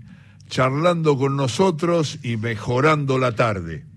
charlando 0.46 1.16
con 1.16 1.36
nosotros 1.36 2.18
y 2.24 2.36
mejorando 2.36 3.18
la 3.18 3.34
tarde. 3.34 3.89